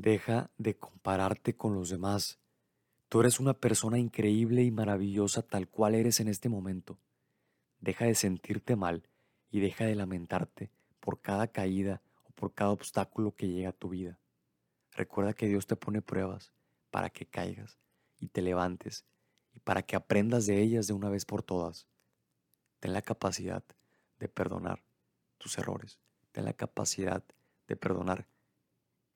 Deja 0.00 0.52
de 0.58 0.76
compararte 0.76 1.56
con 1.56 1.74
los 1.74 1.88
demás. 1.88 2.38
Tú 3.08 3.18
eres 3.18 3.40
una 3.40 3.54
persona 3.54 3.98
increíble 3.98 4.62
y 4.62 4.70
maravillosa 4.70 5.42
tal 5.42 5.66
cual 5.68 5.96
eres 5.96 6.20
en 6.20 6.28
este 6.28 6.48
momento. 6.48 7.00
Deja 7.80 8.04
de 8.04 8.14
sentirte 8.14 8.76
mal 8.76 9.08
y 9.50 9.58
deja 9.58 9.86
de 9.86 9.96
lamentarte 9.96 10.70
por 11.00 11.20
cada 11.20 11.48
caída 11.48 12.00
o 12.22 12.30
por 12.30 12.54
cada 12.54 12.70
obstáculo 12.70 13.34
que 13.34 13.48
llega 13.48 13.70
a 13.70 13.72
tu 13.72 13.88
vida. 13.88 14.20
Recuerda 14.92 15.32
que 15.32 15.48
Dios 15.48 15.66
te 15.66 15.74
pone 15.74 16.00
pruebas 16.00 16.52
para 16.92 17.10
que 17.10 17.26
caigas 17.26 17.76
y 18.20 18.28
te 18.28 18.40
levantes 18.40 19.04
y 19.52 19.58
para 19.58 19.82
que 19.82 19.96
aprendas 19.96 20.46
de 20.46 20.62
ellas 20.62 20.86
de 20.86 20.92
una 20.92 21.08
vez 21.08 21.24
por 21.24 21.42
todas. 21.42 21.88
Ten 22.78 22.92
la 22.92 23.02
capacidad 23.02 23.64
de 24.20 24.28
perdonar 24.28 24.80
tus 25.38 25.58
errores. 25.58 25.98
Ten 26.30 26.44
la 26.44 26.52
capacidad 26.52 27.24
de 27.66 27.74
perdonar 27.74 28.28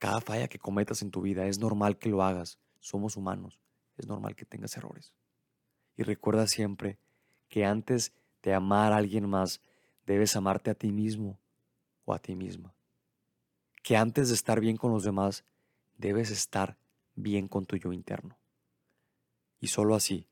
cada 0.03 0.21
falla 0.21 0.49
que 0.49 0.59
cometas 0.59 1.01
en 1.03 1.13
tu 1.13 1.23
vida. 1.23 1.47
Es 1.47 1.61
normal 1.61 1.97
que 1.97 2.09
lo 2.09 2.25
hagas. 2.25 2.59
Somos 2.81 3.17
humanos. 3.17 3.61
Es 3.97 4.09
normal 4.09 4.35
que 4.35 4.45
tengas 4.45 4.77
errores. 4.77 5.15
Y 5.97 6.03
recuerda 6.03 6.49
siempre 6.49 6.99
que 7.49 7.65
antes 7.65 8.13
de 8.43 8.53
amar 8.53 8.93
a 8.93 8.97
alguien 8.97 9.31
más, 9.31 9.61
debes 10.05 10.35
amarte 10.35 10.73
a 10.73 10.75
ti 10.75 10.91
mismo 10.91 11.39
o 12.05 12.15
a 12.15 12.19
ti 12.19 12.35
misma. 12.35 12.75
Que 13.85 13.97
antes 13.97 14.27
de 14.27 14.35
estar 14.35 14.59
bien 14.59 14.77
con 14.77 14.91
los 14.91 15.05
demás, 15.05 15.45
debes 15.99 16.33
estar 16.33 16.77
bien 17.15 17.47
con 17.47 17.65
tu 17.65 17.77
yo 17.77 17.93
interno. 17.93 18.37
Y 19.61 19.69
solo 19.69 19.95
así, 19.95 20.27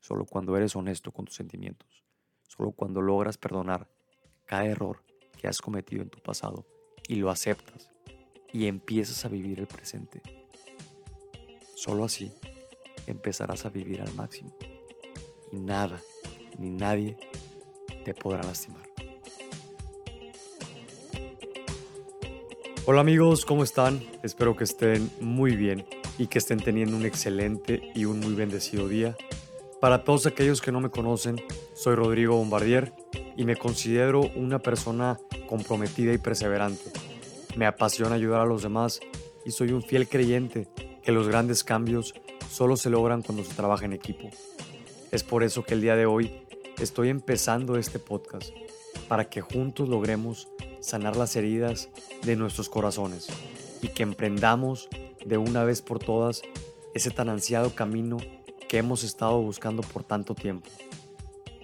solo 0.00 0.26
cuando 0.26 0.56
eres 0.56 0.74
honesto 0.74 1.12
con 1.12 1.26
tus 1.26 1.36
sentimientos, 1.36 2.02
solo 2.48 2.72
cuando 2.72 3.00
logras 3.00 3.38
perdonar 3.38 3.88
cada 4.46 4.66
error 4.66 5.04
que 5.38 5.46
has 5.46 5.62
cometido 5.62 6.02
en 6.02 6.10
tu 6.10 6.18
pasado 6.18 6.66
y 7.06 7.14
lo 7.14 7.30
aceptas 7.30 7.91
y 8.52 8.66
empiezas 8.66 9.24
a 9.24 9.28
vivir 9.28 9.60
el 9.60 9.66
presente. 9.66 10.20
Solo 11.74 12.04
así 12.04 12.30
empezarás 13.06 13.64
a 13.64 13.70
vivir 13.70 14.00
al 14.00 14.14
máximo 14.14 14.54
y 15.50 15.56
nada 15.56 16.00
ni 16.58 16.70
nadie 16.70 17.16
te 18.04 18.14
podrá 18.14 18.42
lastimar. 18.42 18.88
Hola 22.84 23.00
amigos, 23.00 23.44
¿cómo 23.44 23.62
están? 23.62 24.02
Espero 24.22 24.56
que 24.56 24.64
estén 24.64 25.10
muy 25.20 25.56
bien 25.56 25.86
y 26.18 26.26
que 26.26 26.38
estén 26.38 26.58
teniendo 26.58 26.96
un 26.96 27.06
excelente 27.06 27.92
y 27.94 28.04
un 28.04 28.20
muy 28.20 28.34
bendecido 28.34 28.88
día. 28.88 29.16
Para 29.80 30.04
todos 30.04 30.26
aquellos 30.26 30.60
que 30.60 30.72
no 30.72 30.80
me 30.80 30.90
conocen, 30.90 31.40
soy 31.74 31.94
Rodrigo 31.94 32.36
Bombardier 32.36 32.92
y 33.36 33.44
me 33.44 33.56
considero 33.56 34.20
una 34.36 34.58
persona 34.58 35.18
comprometida 35.48 36.12
y 36.12 36.18
perseverante. 36.18 37.01
Me 37.56 37.66
apasiona 37.66 38.14
ayudar 38.14 38.40
a 38.40 38.46
los 38.46 38.62
demás 38.62 39.00
y 39.44 39.50
soy 39.50 39.72
un 39.72 39.82
fiel 39.82 40.08
creyente 40.08 40.68
que 41.02 41.12
los 41.12 41.28
grandes 41.28 41.64
cambios 41.64 42.14
solo 42.50 42.76
se 42.76 42.90
logran 42.90 43.22
cuando 43.22 43.44
se 43.44 43.54
trabaja 43.54 43.84
en 43.84 43.92
equipo. 43.92 44.30
Es 45.10 45.22
por 45.22 45.42
eso 45.42 45.64
que 45.64 45.74
el 45.74 45.82
día 45.82 45.96
de 45.96 46.06
hoy 46.06 46.44
estoy 46.78 47.10
empezando 47.10 47.76
este 47.76 47.98
podcast, 47.98 48.50
para 49.08 49.28
que 49.28 49.40
juntos 49.40 49.88
logremos 49.88 50.48
sanar 50.80 51.16
las 51.16 51.36
heridas 51.36 51.90
de 52.22 52.36
nuestros 52.36 52.68
corazones 52.68 53.28
y 53.82 53.88
que 53.88 54.02
emprendamos 54.02 54.88
de 55.24 55.36
una 55.36 55.64
vez 55.64 55.82
por 55.82 55.98
todas 55.98 56.42
ese 56.94 57.10
tan 57.10 57.28
ansiado 57.28 57.74
camino 57.74 58.16
que 58.68 58.78
hemos 58.78 59.04
estado 59.04 59.40
buscando 59.42 59.82
por 59.82 60.04
tanto 60.04 60.34
tiempo, 60.34 60.70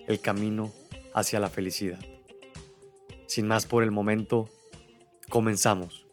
el 0.07 0.21
camino 0.21 0.71
hacia 1.15 1.41
la 1.41 1.49
felicidad. 1.49 1.99
Sin 3.27 3.47
más 3.47 3.67
por 3.67 3.83
el 3.83 3.91
momento, 3.91 4.49
comenzamos. 5.29 6.07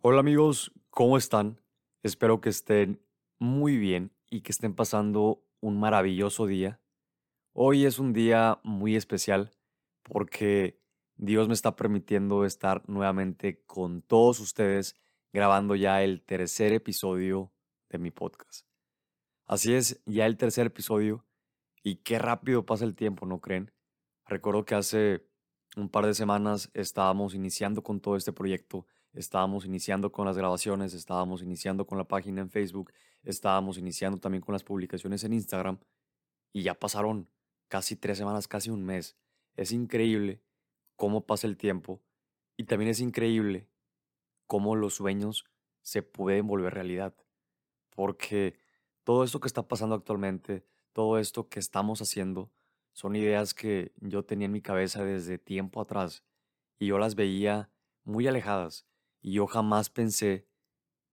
Hola 0.00 0.20
amigos, 0.20 0.72
¿cómo 0.90 1.16
están? 1.16 1.60
Espero 2.02 2.40
que 2.40 2.50
estén 2.50 3.00
muy 3.38 3.76
bien 3.76 4.12
y 4.30 4.42
que 4.42 4.52
estén 4.52 4.74
pasando 4.74 5.42
un 5.60 5.80
maravilloso 5.80 6.46
día. 6.46 6.80
Hoy 7.52 7.86
es 7.86 7.98
un 7.98 8.12
día 8.12 8.60
muy 8.62 8.96
especial 8.96 9.52
porque 10.02 10.80
Dios 11.16 11.48
me 11.48 11.54
está 11.54 11.74
permitiendo 11.74 12.44
estar 12.44 12.88
nuevamente 12.88 13.62
con 13.64 14.02
todos 14.02 14.40
ustedes 14.40 14.94
grabando 15.32 15.74
ya 15.74 16.02
el 16.02 16.22
tercer 16.22 16.72
episodio 16.72 17.52
de 17.88 17.98
mi 17.98 18.10
podcast. 18.10 18.66
Así 19.46 19.74
es, 19.74 20.02
ya 20.06 20.26
el 20.26 20.36
tercer 20.36 20.66
episodio 20.66 21.24
y 21.82 21.96
qué 21.96 22.18
rápido 22.18 22.66
pasa 22.66 22.84
el 22.84 22.94
tiempo, 22.94 23.26
¿no 23.26 23.40
creen? 23.40 23.72
Recuerdo 24.26 24.64
que 24.64 24.74
hace 24.74 25.26
un 25.76 25.88
par 25.88 26.06
de 26.06 26.14
semanas 26.14 26.70
estábamos 26.72 27.34
iniciando 27.34 27.82
con 27.82 28.00
todo 28.00 28.16
este 28.16 28.32
proyecto, 28.32 28.86
estábamos 29.12 29.66
iniciando 29.66 30.12
con 30.12 30.24
las 30.24 30.38
grabaciones, 30.38 30.94
estábamos 30.94 31.42
iniciando 31.42 31.86
con 31.86 31.98
la 31.98 32.04
página 32.04 32.40
en 32.40 32.50
Facebook, 32.50 32.92
estábamos 33.22 33.76
iniciando 33.76 34.18
también 34.18 34.42
con 34.42 34.54
las 34.54 34.64
publicaciones 34.64 35.24
en 35.24 35.34
Instagram 35.34 35.78
y 36.52 36.62
ya 36.62 36.74
pasaron 36.74 37.28
casi 37.68 37.96
tres 37.96 38.16
semanas, 38.16 38.48
casi 38.48 38.70
un 38.70 38.84
mes. 38.84 39.16
Es 39.56 39.72
increíble 39.72 40.40
cómo 40.96 41.26
pasa 41.26 41.46
el 41.46 41.56
tiempo 41.56 42.00
y 42.56 42.64
también 42.64 42.90
es 42.90 43.00
increíble 43.00 43.68
cómo 44.46 44.76
los 44.76 44.94
sueños 44.94 45.44
se 45.82 46.02
pueden 46.02 46.46
volver 46.46 46.72
realidad. 46.72 47.14
Porque 47.90 48.58
todo 49.04 49.22
esto 49.22 49.38
que 49.40 49.48
está 49.48 49.68
pasando 49.68 49.94
actualmente, 49.94 50.64
todo 50.92 51.18
esto 51.18 51.48
que 51.48 51.60
estamos 51.60 52.00
haciendo, 52.00 52.50
son 52.94 53.16
ideas 53.16 53.54
que 53.54 53.92
yo 54.00 54.24
tenía 54.24 54.46
en 54.46 54.52
mi 54.52 54.62
cabeza 54.62 55.04
desde 55.04 55.36
tiempo 55.36 55.80
atrás 55.80 56.22
y 56.78 56.86
yo 56.86 56.98
las 56.98 57.16
veía 57.16 57.68
muy 58.04 58.28
alejadas 58.28 58.86
y 59.20 59.32
yo 59.32 59.48
jamás 59.48 59.90
pensé 59.90 60.46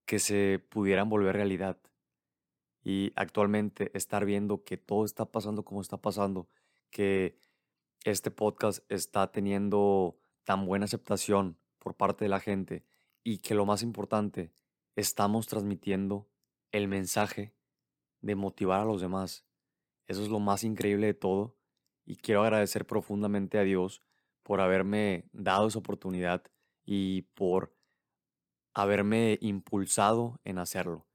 que 0.05 0.19
se 0.19 0.63
pudieran 0.69 1.09
volver 1.09 1.35
realidad. 1.35 1.79
Y 2.83 3.11
actualmente 3.15 3.89
estar 3.97 4.25
viendo 4.25 4.63
que 4.63 4.77
todo 4.77 5.05
está 5.05 5.25
pasando 5.31 5.65
como 5.65 5.81
está 5.81 5.97
pasando, 5.97 6.47
que 6.91 7.39
este 8.03 8.29
podcast 8.29 8.83
está 8.91 9.31
teniendo 9.31 10.19
tan 10.43 10.65
buena 10.67 10.85
aceptación 10.85 11.57
por 11.79 11.95
parte 11.95 12.25
de 12.25 12.29
la 12.29 12.39
gente 12.39 12.85
y 13.23 13.39
que 13.39 13.55
lo 13.55 13.65
más 13.65 13.81
importante, 13.81 14.51
estamos 14.95 15.47
transmitiendo 15.47 16.27
el 16.71 16.87
mensaje 16.87 17.55
de 18.21 18.35
motivar 18.35 18.81
a 18.81 18.85
los 18.85 19.01
demás. 19.01 19.45
Eso 20.07 20.21
es 20.21 20.29
lo 20.29 20.39
más 20.39 20.63
increíble 20.63 21.07
de 21.07 21.13
todo 21.15 21.55
y 22.11 22.17
quiero 22.17 22.44
agradecer 22.44 22.85
profundamente 22.85 23.57
a 23.57 23.63
Dios 23.63 24.01
por 24.44 24.59
haberme 24.59 25.29
dado 25.31 25.69
esa 25.69 25.79
oportunidad 25.79 26.44
y 26.83 27.22
por 27.35 27.73
haberme 28.73 29.38
impulsado 29.39 30.41
en 30.44 30.57
hacerlo. 30.57 31.07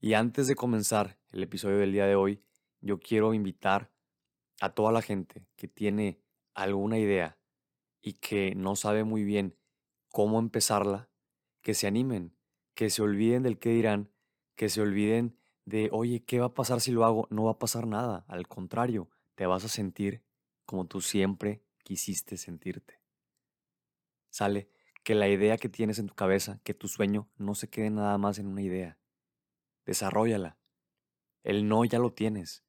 Y 0.00 0.14
antes 0.14 0.46
de 0.46 0.54
comenzar 0.54 1.18
el 1.30 1.42
episodio 1.42 1.76
del 1.76 1.92
día 1.92 2.06
de 2.06 2.14
hoy, 2.14 2.42
yo 2.80 3.00
quiero 3.00 3.34
invitar 3.34 3.92
a 4.62 4.70
toda 4.70 4.92
la 4.92 5.02
gente 5.02 5.46
que 5.56 5.68
tiene 5.68 6.22
alguna 6.54 6.98
idea 6.98 7.38
y 8.00 8.14
que 8.14 8.54
no 8.54 8.76
sabe 8.76 9.04
muy 9.04 9.24
bien 9.24 9.58
cómo 10.08 10.38
empezarla, 10.38 11.10
que 11.60 11.74
se 11.74 11.86
animen, 11.86 12.34
que 12.74 12.88
se 12.88 13.02
olviden 13.02 13.42
del 13.42 13.58
qué 13.58 13.72
dirán, 13.72 14.10
que 14.56 14.70
se 14.70 14.80
olviden 14.80 15.36
de, 15.66 15.90
oye, 15.92 16.24
¿qué 16.24 16.40
va 16.40 16.46
a 16.46 16.54
pasar 16.54 16.80
si 16.80 16.92
lo 16.92 17.04
hago? 17.04 17.26
No 17.28 17.44
va 17.44 17.50
a 17.50 17.58
pasar 17.58 17.86
nada, 17.86 18.24
al 18.26 18.48
contrario, 18.48 19.10
te 19.34 19.46
vas 19.46 19.64
a 19.64 19.68
sentir 19.68 20.22
como 20.64 20.86
tú 20.86 21.00
siempre 21.00 21.62
quisiste 21.82 22.36
sentirte. 22.36 23.00
Sale 24.30 24.70
que 25.02 25.14
la 25.14 25.28
idea 25.28 25.58
que 25.58 25.68
tienes 25.68 25.98
en 25.98 26.06
tu 26.06 26.14
cabeza, 26.14 26.60
que 26.64 26.74
tu 26.74 26.88
sueño 26.88 27.28
no 27.36 27.54
se 27.54 27.68
quede 27.68 27.90
nada 27.90 28.16
más 28.18 28.38
en 28.38 28.46
una 28.46 28.62
idea. 28.62 28.98
Desarrollala. 29.84 30.58
El 31.42 31.68
no 31.68 31.84
ya 31.84 31.98
lo 31.98 32.12
tienes. 32.12 32.64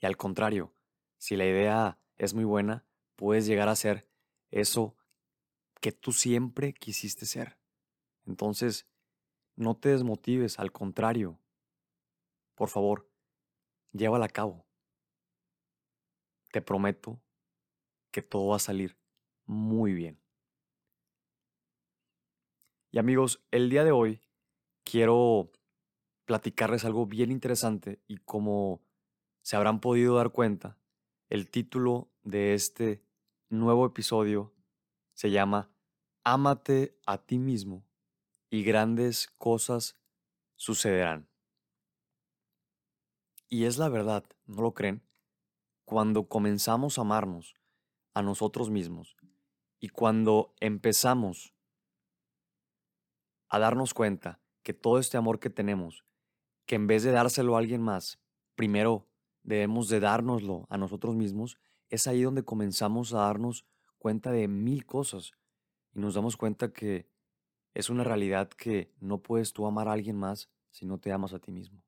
Y 0.00 0.06
al 0.06 0.16
contrario, 0.16 0.74
si 1.18 1.36
la 1.36 1.44
idea 1.44 1.98
es 2.16 2.34
muy 2.34 2.44
buena, 2.44 2.86
puedes 3.14 3.46
llegar 3.46 3.68
a 3.68 3.76
ser 3.76 4.08
eso 4.50 4.96
que 5.80 5.92
tú 5.92 6.12
siempre 6.12 6.72
quisiste 6.72 7.26
ser. 7.26 7.58
Entonces, 8.26 8.86
no 9.56 9.76
te 9.76 9.90
desmotives, 9.90 10.58
al 10.58 10.72
contrario. 10.72 11.38
Por 12.54 12.70
favor, 12.70 13.10
llévala 13.92 14.26
a 14.26 14.30
cabo. 14.30 14.66
Te 16.54 16.62
prometo 16.62 17.20
que 18.12 18.22
todo 18.22 18.46
va 18.50 18.56
a 18.56 18.60
salir 18.60 18.96
muy 19.44 19.92
bien. 19.92 20.20
Y 22.92 23.00
amigos, 23.00 23.44
el 23.50 23.70
día 23.70 23.82
de 23.82 23.90
hoy 23.90 24.22
quiero 24.84 25.50
platicarles 26.26 26.84
algo 26.84 27.06
bien 27.06 27.32
interesante 27.32 28.00
y 28.06 28.18
como 28.18 28.84
se 29.42 29.56
habrán 29.56 29.80
podido 29.80 30.14
dar 30.14 30.30
cuenta, 30.30 30.78
el 31.28 31.50
título 31.50 32.12
de 32.22 32.54
este 32.54 33.02
nuevo 33.48 33.84
episodio 33.84 34.54
se 35.12 35.32
llama 35.32 35.72
Ámate 36.22 36.96
a 37.04 37.18
ti 37.18 37.40
mismo 37.40 37.84
y 38.48 38.62
grandes 38.62 39.26
cosas 39.38 39.98
sucederán. 40.54 41.28
Y 43.48 43.64
es 43.64 43.76
la 43.76 43.88
verdad, 43.88 44.22
¿no 44.46 44.62
lo 44.62 44.72
creen? 44.72 45.02
Cuando 45.84 46.28
comenzamos 46.28 46.98
a 46.98 47.02
amarnos 47.02 47.54
a 48.14 48.22
nosotros 48.22 48.70
mismos 48.70 49.16
Y 49.80 49.88
cuando 49.88 50.54
empezamos 50.60 51.54
a 53.48 53.58
darnos 53.58 53.92
cuenta 53.92 54.40
que 54.62 54.72
todo 54.72 54.98
este 54.98 55.16
amor 55.16 55.38
que 55.38 55.50
tenemos, 55.50 56.04
que 56.66 56.76
en 56.76 56.86
vez 56.86 57.02
de 57.02 57.12
dárselo 57.12 57.54
a 57.54 57.58
alguien 57.58 57.82
más, 57.82 58.18
primero 58.54 59.06
debemos 59.42 59.88
de 59.88 60.00
dárnoslo 60.00 60.66
a 60.70 60.78
nosotros 60.78 61.14
mismos, 61.14 61.58
es 61.90 62.06
ahí 62.06 62.22
donde 62.22 62.44
comenzamos 62.44 63.12
a 63.12 63.18
darnos 63.18 63.66
cuenta 63.98 64.32
de 64.32 64.48
mil 64.48 64.86
cosas 64.86 65.32
y 65.92 66.00
nos 66.00 66.14
damos 66.14 66.36
cuenta 66.36 66.72
que 66.72 67.06
es 67.74 67.90
una 67.90 68.04
realidad 68.04 68.48
que 68.48 68.92
no 69.00 69.22
puedes 69.22 69.52
tú 69.52 69.66
amar 69.66 69.88
a 69.88 69.92
alguien 69.92 70.16
más 70.16 70.48
si 70.70 70.86
no 70.86 70.98
te 70.98 71.12
amas 71.12 71.34
a 71.34 71.38
ti 71.38 71.52
mismo. 71.52 71.84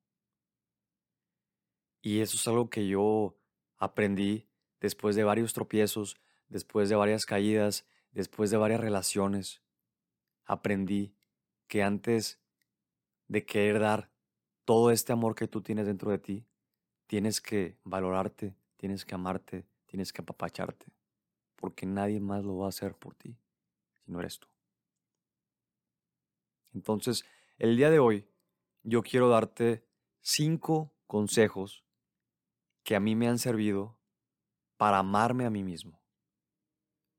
Y 2.01 2.19
eso 2.19 2.37
es 2.37 2.47
algo 2.47 2.69
que 2.69 2.87
yo 2.87 3.35
aprendí 3.77 4.47
después 4.79 5.15
de 5.15 5.23
varios 5.23 5.53
tropiezos, 5.53 6.17
después 6.49 6.89
de 6.89 6.95
varias 6.95 7.25
caídas, 7.25 7.85
después 8.11 8.51
de 8.51 8.57
varias 8.57 8.81
relaciones. 8.81 9.61
Aprendí 10.45 11.15
que 11.67 11.83
antes 11.83 12.39
de 13.27 13.45
querer 13.45 13.79
dar 13.79 14.09
todo 14.65 14.91
este 14.91 15.13
amor 15.13 15.35
que 15.35 15.47
tú 15.47 15.61
tienes 15.61 15.85
dentro 15.85 16.11
de 16.11 16.19
ti, 16.19 16.45
tienes 17.07 17.41
que 17.41 17.77
valorarte, 17.83 18.55
tienes 18.75 19.05
que 19.05 19.15
amarte, 19.15 19.65
tienes 19.85 20.11
que 20.11 20.21
apapacharte, 20.21 20.87
porque 21.55 21.85
nadie 21.85 22.19
más 22.19 22.43
lo 22.43 22.57
va 22.57 22.65
a 22.67 22.69
hacer 22.69 22.95
por 22.95 23.15
ti 23.15 23.37
si 23.93 24.11
no 24.11 24.19
eres 24.19 24.39
tú. 24.39 24.47
Entonces, 26.73 27.25
el 27.57 27.75
día 27.75 27.89
de 27.89 27.99
hoy, 27.99 28.27
yo 28.83 29.01
quiero 29.01 29.29
darte 29.29 29.85
cinco 30.21 30.93
consejos 31.07 31.86
que 32.87 32.95
a 32.95 33.01
mí 33.01 33.17
me 33.17 33.27
han 33.27 33.37
servido 33.37 33.99
para 34.77 34.99
amarme 34.99 35.45
a 35.45 35.49
mí 35.49 35.61
mismo. 35.61 36.01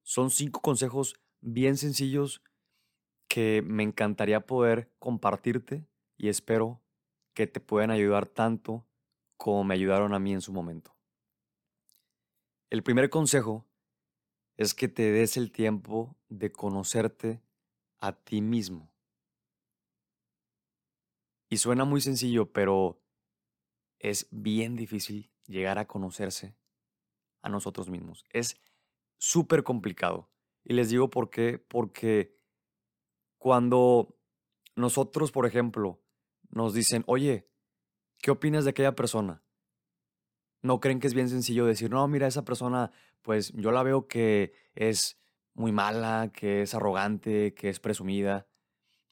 Son 0.03 0.31
cinco 0.31 0.63
consejos 0.63 1.21
bien 1.43 1.77
sencillos 1.77 2.43
que 3.29 3.61
me 3.63 3.83
encantaría 3.83 4.47
poder 4.47 4.91
compartirte 4.99 5.87
y 6.17 6.31
espero 6.31 6.81
que 7.35 7.47
te 7.47 7.61
puedan 7.61 7.91
ayudar 7.91 8.25
tanto 8.25 8.87
como 9.37 9.63
me 9.63 9.75
ayudaron 9.75 10.15
a 10.15 10.19
mí 10.19 10.33
en 10.33 10.41
su 10.41 10.55
momento. 10.55 10.97
El 12.71 12.83
primer 12.83 13.11
consejo 13.11 13.67
es 14.57 14.73
que 14.73 14.89
te 14.89 15.13
des 15.13 15.37
el 15.37 15.53
tiempo 15.53 16.17
de 16.31 16.51
conocerte 16.51 17.43
a 17.99 18.15
ti 18.15 18.41
mismo. 18.41 18.91
Y 21.51 21.59
suena 21.59 21.85
muy 21.85 22.01
sencillo, 22.01 22.55
pero 22.55 23.03
es 23.99 24.29
bien 24.31 24.75
difícil 24.75 25.31
llegar 25.49 25.79
a 25.79 25.87
conocerse 25.87 26.55
a 27.43 27.49
nosotros 27.49 27.91
mismos. 27.91 28.25
Es 28.31 28.61
súper 29.19 29.65
complicado. 29.65 30.31
Y 30.65 30.75
les 30.75 30.91
digo 30.91 31.11
por 31.11 31.31
qué, 31.31 31.59
porque 31.59 32.37
cuando 33.39 34.17
nosotros, 34.77 35.33
por 35.33 35.47
ejemplo, 35.47 36.01
nos 36.51 36.75
dicen, 36.75 37.03
oye, 37.07 37.49
¿qué 38.19 38.31
opinas 38.31 38.65
de 38.65 38.71
aquella 38.71 38.95
persona? 38.95 39.43
¿No 40.61 40.81
creen 40.81 41.01
que 41.01 41.07
es 41.07 41.15
bien 41.15 41.29
sencillo 41.29 41.67
decir, 41.67 41.91
no, 41.91 42.07
mira, 42.09 42.27
esa 42.27 42.45
persona, 42.45 42.91
pues 43.23 43.53
yo 43.55 43.71
la 43.71 43.83
veo 43.83 44.09
que 44.09 44.53
es 44.75 45.21
muy 45.55 45.73
mala, 45.73 46.31
que 46.33 46.63
es 46.63 46.75
arrogante, 46.75 47.55
que 47.55 47.69
es 47.69 47.81
presumida? 47.81 48.49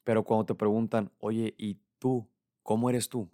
Pero 0.03 0.23
cuando 0.23 0.45
te 0.45 0.55
preguntan, 0.55 1.11
oye, 1.19 1.55
¿y 1.57 1.81
tú? 1.99 2.29
¿Cómo 2.63 2.89
eres 2.89 3.09
tú? 3.09 3.31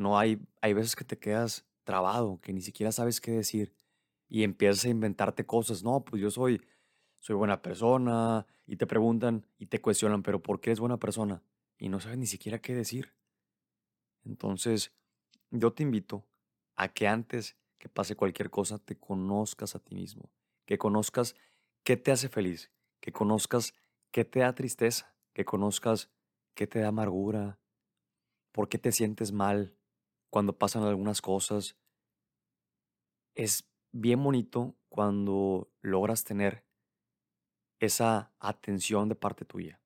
No 0.00 0.18
hay, 0.18 0.40
hay 0.62 0.72
veces 0.72 0.96
que 0.96 1.04
te 1.04 1.18
quedas 1.18 1.66
trabado, 1.84 2.40
que 2.40 2.54
ni 2.54 2.62
siquiera 2.62 2.90
sabes 2.90 3.20
qué 3.20 3.32
decir 3.32 3.74
y 4.28 4.44
empiezas 4.44 4.86
a 4.86 4.88
inventarte 4.88 5.44
cosas. 5.44 5.84
No, 5.84 6.06
pues 6.06 6.22
yo 6.22 6.30
soy, 6.30 6.62
soy 7.18 7.36
buena 7.36 7.60
persona 7.60 8.46
y 8.66 8.76
te 8.76 8.86
preguntan 8.86 9.46
y 9.58 9.66
te 9.66 9.82
cuestionan, 9.82 10.22
pero 10.22 10.42
¿por 10.42 10.58
qué 10.58 10.70
eres 10.70 10.80
buena 10.80 10.96
persona? 10.96 11.42
Y 11.76 11.90
no 11.90 12.00
sabes 12.00 12.16
ni 12.16 12.26
siquiera 12.26 12.62
qué 12.62 12.74
decir. 12.74 13.12
Entonces, 14.24 14.90
yo 15.50 15.74
te 15.74 15.82
invito 15.82 16.26
a 16.76 16.88
que 16.88 17.06
antes 17.06 17.58
que 17.78 17.90
pase 17.90 18.16
cualquier 18.16 18.48
cosa 18.48 18.78
te 18.78 18.98
conozcas 18.98 19.74
a 19.74 19.80
ti 19.80 19.94
mismo, 19.94 20.30
que 20.64 20.78
conozcas 20.78 21.34
qué 21.82 21.98
te 21.98 22.10
hace 22.10 22.30
feliz, 22.30 22.70
que 23.00 23.12
conozcas 23.12 23.74
qué 24.12 24.24
te 24.24 24.40
da 24.40 24.54
tristeza, 24.54 25.14
que 25.34 25.44
conozcas 25.44 26.10
qué 26.54 26.66
te 26.66 26.78
da 26.78 26.88
amargura, 26.88 27.58
por 28.52 28.70
qué 28.70 28.78
te 28.78 28.92
sientes 28.92 29.32
mal, 29.32 29.76
cuando 30.30 30.56
pasan 30.56 30.84
algunas 30.84 31.20
cosas. 31.20 31.76
Es 33.34 33.68
bien 33.92 34.22
bonito 34.22 34.76
cuando 34.88 35.70
logras 35.82 36.24
tener 36.24 36.64
esa 37.80 38.32
atención 38.38 39.08
de 39.08 39.14
parte 39.14 39.44
tuya. 39.44 39.80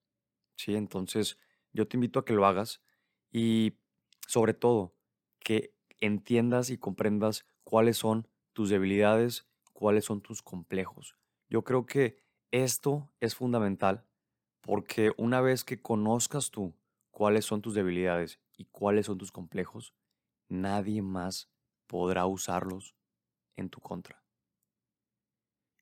¿sí? 0.57 0.75
Entonces, 0.75 1.39
yo 1.73 1.89
te 1.89 1.97
invito 1.97 2.19
a 2.19 2.25
que 2.25 2.35
lo 2.35 2.47
hagas 2.47 2.83
y 3.31 3.79
sobre 4.27 4.55
todo 4.55 4.95
que 5.41 5.75
entiendas 6.01 6.71
y 6.71 6.79
comprendas 6.79 7.47
cuáles 7.63 7.97
son 7.97 8.29
tus 8.53 8.71
debilidades, 8.71 9.47
cuáles 9.73 10.05
son 10.05 10.21
tus 10.21 10.43
complejos. 10.43 11.17
Yo 11.49 11.63
creo 11.65 11.87
que 11.87 12.17
esto 12.51 13.13
es 13.21 13.35
fundamental 13.35 14.07
porque 14.61 15.13
una 15.17 15.41
vez 15.41 15.65
que 15.65 15.81
conozcas 15.81 16.51
tú 16.51 16.75
cuáles 17.11 17.45
son 17.45 17.63
tus 17.63 17.75
debilidades 17.75 18.41
y 18.57 18.65
cuáles 18.67 19.07
son 19.07 19.19
tus 19.19 19.31
complejos, 19.31 19.95
nadie 20.55 21.03
más 21.03 21.51
podrá 21.87 22.27
usarlos 22.27 22.95
en 23.57 23.69
tu 23.69 23.81
contra. 23.81 24.23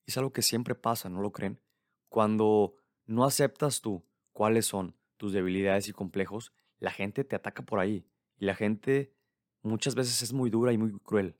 Es 0.06 0.18
algo 0.18 0.32
que 0.32 0.42
siempre 0.42 0.74
pasa, 0.74 1.08
¿no 1.08 1.20
lo 1.20 1.32
creen? 1.32 1.60
Cuando 2.08 2.74
no 3.06 3.24
aceptas 3.24 3.80
tú 3.80 4.04
cuáles 4.32 4.66
son 4.66 4.96
tus 5.16 5.32
debilidades 5.32 5.88
y 5.88 5.92
complejos, 5.92 6.52
la 6.78 6.90
gente 6.90 7.24
te 7.24 7.36
ataca 7.36 7.62
por 7.62 7.78
ahí. 7.78 8.04
Y 8.36 8.44
la 8.44 8.54
gente 8.54 9.14
muchas 9.62 9.94
veces 9.94 10.22
es 10.22 10.32
muy 10.32 10.50
dura 10.50 10.72
y 10.72 10.78
muy 10.78 10.92
cruel. 10.98 11.36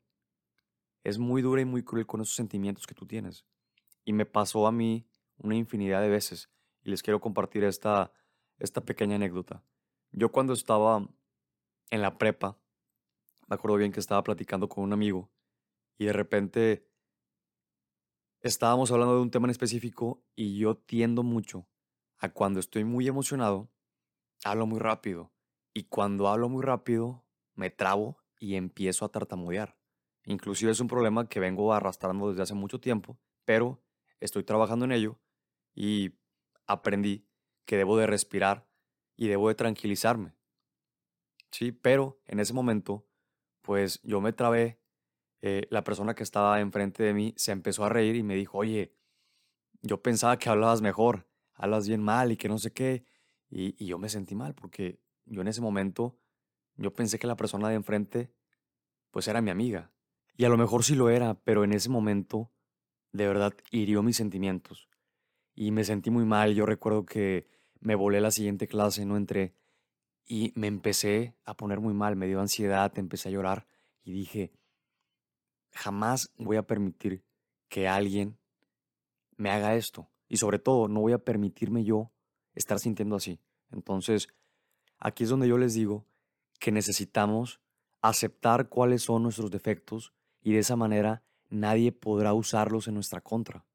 Es 1.03 1.17
muy 1.17 1.41
dura 1.41 1.61
y 1.61 1.65
muy 1.65 1.83
cruel 1.83 2.05
con 2.05 2.21
esos 2.21 2.35
sentimientos 2.35 2.87
que 2.87 2.95
tú 2.95 3.05
tienes. 3.05 3.45
Y 4.05 4.13
me 4.13 4.25
pasó 4.25 4.67
a 4.67 4.71
mí 4.71 5.05
una 5.37 5.55
infinidad 5.55 6.01
de 6.01 6.09
veces. 6.09 6.49
Y 6.83 6.89
les 6.89 7.03
quiero 7.03 7.19
compartir 7.19 7.63
esta, 7.65 8.13
esta 8.57 8.81
pequeña 8.81 9.15
anécdota. 9.15 9.63
Yo 10.11 10.31
cuando 10.31 10.53
estaba 10.53 11.07
en 11.89 12.01
la 12.01 12.17
prepa, 12.17 12.57
me 13.47 13.55
acuerdo 13.55 13.77
bien 13.77 13.91
que 13.91 13.99
estaba 13.99 14.23
platicando 14.23 14.69
con 14.69 14.83
un 14.83 14.93
amigo 14.93 15.31
y 15.97 16.05
de 16.05 16.13
repente 16.13 16.89
estábamos 18.41 18.91
hablando 18.91 19.15
de 19.15 19.21
un 19.21 19.31
tema 19.31 19.47
en 19.47 19.51
específico 19.51 20.23
y 20.35 20.57
yo 20.57 20.75
tiendo 20.77 21.23
mucho 21.23 21.67
a 22.17 22.29
cuando 22.29 22.59
estoy 22.59 22.83
muy 22.83 23.07
emocionado, 23.07 23.71
hablo 24.43 24.65
muy 24.65 24.79
rápido. 24.79 25.33
Y 25.73 25.85
cuando 25.85 26.27
hablo 26.27 26.49
muy 26.49 26.61
rápido, 26.63 27.25
me 27.55 27.69
trabo 27.69 28.17
y 28.39 28.55
empiezo 28.55 29.05
a 29.05 29.09
tartamudear. 29.09 29.77
Inclusive 30.25 30.71
es 30.71 30.79
un 30.79 30.87
problema 30.87 31.27
que 31.27 31.39
vengo 31.39 31.73
arrastrando 31.73 32.29
desde 32.29 32.43
hace 32.43 32.53
mucho 32.53 32.79
tiempo, 32.79 33.19
pero 33.45 33.83
estoy 34.19 34.43
trabajando 34.43 34.85
en 34.85 34.91
ello 34.91 35.19
y 35.75 36.15
aprendí 36.67 37.27
que 37.65 37.77
debo 37.77 37.97
de 37.97 38.07
respirar 38.07 38.69
y 39.15 39.27
debo 39.27 39.49
de 39.49 39.55
tranquilizarme. 39.55 40.35
Sí, 41.51 41.71
pero 41.71 42.21
en 42.25 42.39
ese 42.39 42.53
momento 42.53 43.07
pues 43.63 43.99
yo 44.03 44.21
me 44.21 44.33
trabé. 44.33 44.79
Eh, 45.41 45.67
la 45.71 45.83
persona 45.83 46.13
que 46.13 46.23
estaba 46.23 46.61
enfrente 46.61 47.03
de 47.03 47.13
mí 47.13 47.33
se 47.35 47.51
empezó 47.51 47.83
a 47.83 47.89
reír 47.89 48.15
y 48.15 48.23
me 48.23 48.35
dijo, 48.35 48.59
oye, 48.59 48.95
yo 49.81 50.01
pensaba 50.01 50.37
que 50.37 50.49
hablabas 50.49 50.81
mejor, 50.81 51.27
hablas 51.55 51.87
bien 51.87 52.01
mal 52.01 52.31
y 52.31 52.37
que 52.37 52.47
no 52.47 52.59
sé 52.59 52.71
qué. 52.71 53.05
Y, 53.49 53.85
yo 53.85 53.97
me 53.97 54.09
sentí 54.09 54.35
mal 54.35 54.53
porque 54.55 55.01
yo 55.25 55.41
en 55.41 55.47
ese 55.47 55.61
momento, 55.61 56.17
yo 56.75 56.93
pensé 56.93 57.19
que 57.19 57.27
la 57.27 57.35
persona 57.35 57.69
de 57.69 57.75
enfrente, 57.75 58.31
pues 59.11 59.27
era 59.27 59.41
mi 59.41 59.49
amiga. 59.49 59.91
Y 60.35 60.45
a 60.45 60.49
lo 60.49 60.57
mejor 60.57 60.83
sí 60.83 60.95
lo 60.95 61.09
era, 61.09 61.35
pero 61.43 61.63
en 61.63 61.73
ese 61.73 61.89
momento, 61.89 62.51
de 63.11 63.27
verdad, 63.27 63.53
hirió 63.69 64.01
mis 64.01 64.17
sentimientos. 64.17 64.89
Y 65.55 65.71
me 65.71 65.83
sentí 65.83 66.09
muy 66.09 66.25
mal. 66.25 66.55
Yo 66.55 66.65
recuerdo 66.65 67.05
que 67.05 67.47
me 67.79 67.95
volé 67.95 68.21
la 68.21 68.31
siguiente 68.31 68.67
clase, 68.67 69.05
no 69.05 69.17
entré. 69.17 69.53
Y 70.25 70.53
me 70.55 70.67
empecé 70.67 71.35
a 71.45 71.55
poner 71.55 71.79
muy 71.79 71.93
mal, 71.93 72.15
me 72.15 72.27
dio 72.27 72.39
ansiedad, 72.39 72.91
empecé 72.97 73.29
a 73.29 73.31
llorar 73.31 73.67
y 74.03 74.11
dije, 74.11 74.51
jamás 75.71 76.31
voy 76.37 76.57
a 76.57 76.63
permitir 76.63 77.23
que 77.67 77.87
alguien 77.87 78.37
me 79.35 79.49
haga 79.49 79.75
esto. 79.75 80.09
Y 80.27 80.37
sobre 80.37 80.59
todo, 80.59 80.87
no 80.87 81.01
voy 81.01 81.13
a 81.13 81.23
permitirme 81.23 81.83
yo 81.83 82.11
estar 82.55 82.79
sintiendo 82.79 83.15
así. 83.15 83.39
Entonces, 83.71 84.27
aquí 84.99 85.23
es 85.23 85.29
donde 85.29 85.47
yo 85.47 85.57
les 85.57 85.73
digo 85.73 86.05
que 86.59 86.71
necesitamos 86.71 87.59
aceptar 88.01 88.69
cuáles 88.69 89.03
son 89.03 89.23
nuestros 89.23 89.51
defectos 89.51 90.13
y 90.41 90.53
de 90.53 90.59
esa 90.59 90.75
manera 90.75 91.23
nadie 91.49 91.91
podrá 91.91 92.33
usarlos 92.33 92.87
en 92.87 92.95
nuestra 92.95 93.21
contra. 93.21 93.65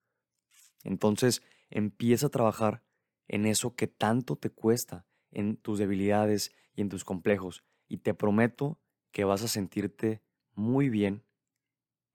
Entonces, 0.85 1.43
empieza 1.71 2.27
a 2.27 2.31
trabajar 2.31 2.83
en 3.27 3.47
eso 3.47 3.75
que 3.75 3.87
tanto 3.87 4.37
te 4.37 4.51
cuesta, 4.51 5.07
en 5.31 5.57
tus 5.57 5.79
debilidades 5.79 6.55
y 6.75 6.83
en 6.83 6.89
tus 6.89 7.05
complejos. 7.05 7.65
Y 7.89 7.99
te 7.99 8.15
prometo 8.15 8.79
que 9.11 9.25
vas 9.25 9.43
a 9.43 9.49
sentirte 9.49 10.23
muy 10.55 10.89
bien 10.89 11.25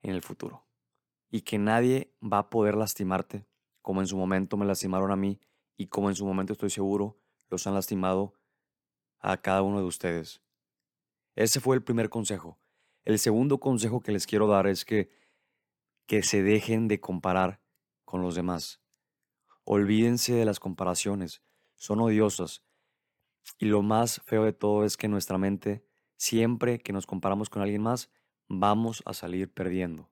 en 0.02 0.14
el 0.14 0.22
futuro. 0.22 0.66
Y 1.30 1.42
que 1.42 1.58
nadie 1.58 2.14
va 2.22 2.38
a 2.38 2.50
poder 2.50 2.76
lastimarte 2.76 3.46
como 3.84 4.00
en 4.00 4.06
su 4.06 4.16
momento 4.16 4.56
me 4.56 4.64
lastimaron 4.64 5.10
a 5.10 5.16
mí 5.16 5.38
y 5.76 5.88
como 5.88 6.08
en 6.08 6.16
su 6.16 6.24
momento 6.24 6.54
estoy 6.54 6.70
seguro 6.70 7.18
los 7.50 7.66
han 7.66 7.74
lastimado 7.74 8.32
a 9.20 9.36
cada 9.36 9.60
uno 9.60 9.78
de 9.78 9.84
ustedes. 9.84 10.40
Ese 11.34 11.60
fue 11.60 11.76
el 11.76 11.82
primer 11.82 12.08
consejo. 12.08 12.58
El 13.04 13.18
segundo 13.18 13.60
consejo 13.60 14.00
que 14.00 14.12
les 14.12 14.26
quiero 14.26 14.46
dar 14.46 14.66
es 14.66 14.86
que, 14.86 15.10
que 16.06 16.22
se 16.22 16.42
dejen 16.42 16.88
de 16.88 16.98
comparar 16.98 17.60
con 18.06 18.22
los 18.22 18.34
demás. 18.34 18.80
Olvídense 19.64 20.32
de 20.32 20.46
las 20.46 20.60
comparaciones, 20.60 21.42
son 21.76 22.00
odiosas. 22.00 22.64
Y 23.58 23.66
lo 23.66 23.82
más 23.82 24.20
feo 24.24 24.44
de 24.44 24.52
todo 24.52 24.84
es 24.84 24.96
que 24.96 25.08
nuestra 25.08 25.38
mente, 25.38 25.84
siempre 26.16 26.78
que 26.78 26.92
nos 26.92 27.06
comparamos 27.06 27.50
con 27.50 27.62
alguien 27.62 27.82
más, 27.82 28.10
vamos 28.48 29.02
a 29.06 29.14
salir 29.14 29.52
perdiendo. 29.52 30.10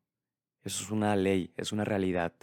Eso 0.62 0.84
es 0.84 0.90
una 0.90 1.16
ley, 1.16 1.52
es 1.56 1.72
una 1.72 1.84
realidad. 1.84 2.34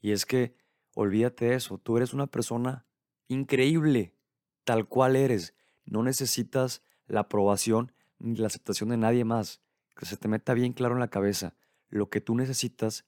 Y 0.00 0.12
es 0.12 0.26
que, 0.26 0.56
olvídate 0.94 1.46
de 1.46 1.54
eso, 1.54 1.78
tú 1.78 1.96
eres 1.96 2.14
una 2.14 2.26
persona 2.26 2.86
increíble, 3.28 4.16
tal 4.64 4.88
cual 4.88 5.16
eres. 5.16 5.54
No 5.84 6.02
necesitas 6.02 6.82
la 7.06 7.20
aprobación 7.20 7.92
ni 8.18 8.36
la 8.36 8.46
aceptación 8.46 8.88
de 8.88 8.96
nadie 8.96 9.24
más. 9.24 9.60
Que 9.94 10.06
se 10.06 10.16
te 10.16 10.28
meta 10.28 10.54
bien 10.54 10.72
claro 10.72 10.94
en 10.94 11.00
la 11.00 11.10
cabeza. 11.10 11.54
Lo 11.88 12.08
que 12.08 12.20
tú 12.20 12.34
necesitas 12.34 13.04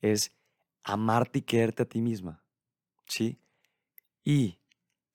es 0.00 0.32
amarte 0.82 1.40
y 1.40 1.42
quererte 1.42 1.82
a 1.82 1.88
ti 1.88 2.00
misma. 2.00 2.42
¿Sí? 3.06 3.38
Y 4.24 4.58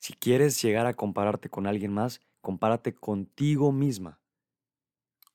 si 0.01 0.13
quieres 0.13 0.59
llegar 0.59 0.87
a 0.87 0.95
compararte 0.95 1.47
con 1.51 1.67
alguien 1.67 1.93
más, 1.93 2.21
compárate 2.41 2.95
contigo 2.95 3.71
misma. 3.71 4.19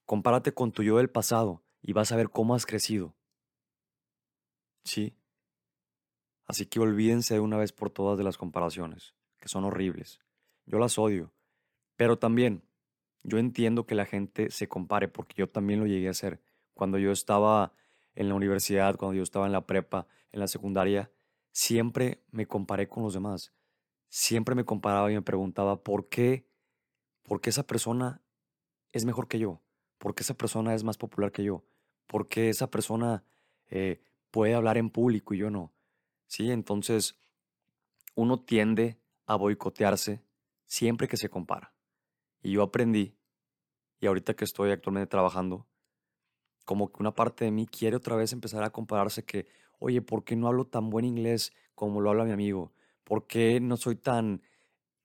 Compárate 0.04 0.52
con 0.52 0.72
tu 0.72 0.82
yo 0.82 0.96
del 0.96 1.08
pasado 1.08 1.62
y 1.82 1.92
vas 1.92 2.10
a 2.10 2.16
ver 2.16 2.30
cómo 2.30 2.52
has 2.56 2.66
crecido. 2.66 3.14
¿Sí? 4.82 5.14
Así 6.46 6.66
que 6.66 6.80
olvídense 6.80 7.34
de 7.34 7.40
una 7.40 7.58
vez 7.58 7.72
por 7.72 7.90
todas 7.90 8.18
de 8.18 8.24
las 8.24 8.36
comparaciones, 8.38 9.14
que 9.38 9.46
son 9.46 9.64
horribles. 9.64 10.18
Yo 10.64 10.80
las 10.80 10.98
odio. 10.98 11.32
Pero 11.94 12.18
también, 12.18 12.64
yo 13.22 13.38
entiendo 13.38 13.86
que 13.86 13.94
la 13.94 14.04
gente 14.04 14.50
se 14.50 14.66
compare, 14.66 15.06
porque 15.06 15.36
yo 15.36 15.48
también 15.48 15.78
lo 15.78 15.86
llegué 15.86 16.08
a 16.08 16.10
hacer. 16.10 16.40
Cuando 16.74 16.98
yo 16.98 17.12
estaba 17.12 17.72
en 18.16 18.28
la 18.28 18.34
universidad, 18.34 18.96
cuando 18.96 19.14
yo 19.14 19.22
estaba 19.22 19.46
en 19.46 19.52
la 19.52 19.64
prepa, 19.64 20.08
en 20.32 20.40
la 20.40 20.48
secundaria, 20.48 21.12
siempre 21.52 22.20
me 22.32 22.48
comparé 22.48 22.88
con 22.88 23.04
los 23.04 23.14
demás. 23.14 23.52
Siempre 24.08 24.54
me 24.54 24.64
comparaba 24.64 25.10
y 25.10 25.14
me 25.14 25.22
preguntaba, 25.22 25.82
¿por 25.82 26.08
qué? 26.08 26.46
¿Por 27.22 27.40
qué 27.40 27.50
esa 27.50 27.66
persona 27.66 28.22
es 28.92 29.04
mejor 29.04 29.28
que 29.28 29.38
yo? 29.38 29.60
¿Por 29.98 30.14
qué 30.14 30.22
esa 30.22 30.34
persona 30.34 30.74
es 30.74 30.84
más 30.84 30.96
popular 30.96 31.32
que 31.32 31.44
yo? 31.44 31.64
¿Por 32.06 32.28
qué 32.28 32.48
esa 32.48 32.70
persona 32.70 33.24
eh, 33.68 34.00
puede 34.30 34.54
hablar 34.54 34.78
en 34.78 34.90
público 34.90 35.34
y 35.34 35.38
yo 35.38 35.50
no? 35.50 35.72
¿Sí? 36.26 36.50
Entonces, 36.50 37.18
uno 38.14 38.40
tiende 38.40 38.98
a 39.26 39.36
boicotearse 39.36 40.22
siempre 40.64 41.08
que 41.08 41.16
se 41.16 41.28
compara. 41.28 41.74
Y 42.42 42.52
yo 42.52 42.62
aprendí, 42.62 43.16
y 44.00 44.06
ahorita 44.06 44.34
que 44.34 44.44
estoy 44.44 44.70
actualmente 44.70 45.08
trabajando, 45.08 45.66
como 46.64 46.90
que 46.90 46.96
una 47.00 47.14
parte 47.14 47.44
de 47.44 47.50
mí 47.50 47.66
quiere 47.66 47.96
otra 47.96 48.16
vez 48.16 48.32
empezar 48.32 48.62
a 48.62 48.70
compararse 48.70 49.24
que, 49.24 49.46
oye, 49.78 50.02
¿por 50.02 50.24
qué 50.24 50.36
no 50.36 50.48
hablo 50.48 50.66
tan 50.66 50.90
buen 50.90 51.04
inglés 51.04 51.52
como 51.74 52.00
lo 52.00 52.10
habla 52.10 52.24
mi 52.24 52.32
amigo? 52.32 52.72
¿Por 53.06 53.28
qué 53.28 53.60
no 53.60 53.76
soy 53.76 53.94
tan 53.94 54.42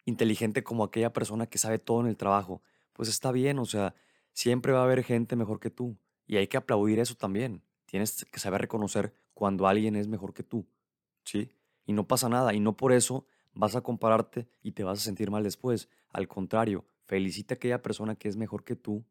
inteligente 0.05 0.63
como 0.63 0.83
aquella 0.83 1.13
persona 1.13 1.45
que 1.45 1.59
sabe 1.59 1.77
todo 1.77 2.01
en 2.01 2.07
el 2.07 2.17
trabajo? 2.17 2.63
Pues 2.93 3.07
está 3.07 3.31
bien, 3.31 3.59
o 3.59 3.65
sea, 3.65 3.93
siempre 4.33 4.71
va 4.71 4.79
a 4.79 4.85
haber 4.85 5.03
gente 5.03 5.35
mejor 5.35 5.59
que 5.59 5.69
tú. 5.69 5.95
Y 6.25 6.37
hay 6.37 6.47
que 6.47 6.57
aplaudir 6.57 6.97
eso 6.97 7.13
también. 7.13 7.61
Tienes 7.85 8.25
que 8.25 8.39
saber 8.39 8.61
reconocer 8.61 9.13
cuando 9.35 9.67
alguien 9.67 9.95
es 9.95 10.07
mejor 10.07 10.33
que 10.33 10.41
tú. 10.41 10.65
¿Sí? 11.25 11.51
Y 11.85 11.93
no 11.93 12.07
pasa 12.07 12.27
nada. 12.27 12.55
Y 12.55 12.59
no 12.59 12.75
por 12.75 12.91
eso 12.91 13.27
vas 13.53 13.75
a 13.75 13.81
compararte 13.81 14.47
y 14.63 14.71
te 14.71 14.83
vas 14.83 14.97
a 14.97 15.03
sentir 15.03 15.29
mal 15.29 15.43
después. 15.43 15.87
Al 16.09 16.27
contrario, 16.27 16.85
felicita 17.05 17.53
a 17.53 17.57
aquella 17.57 17.83
persona 17.83 18.15
que 18.15 18.29
es 18.29 18.35
mejor 18.35 18.63
que 18.63 18.75
tú. 18.75 19.05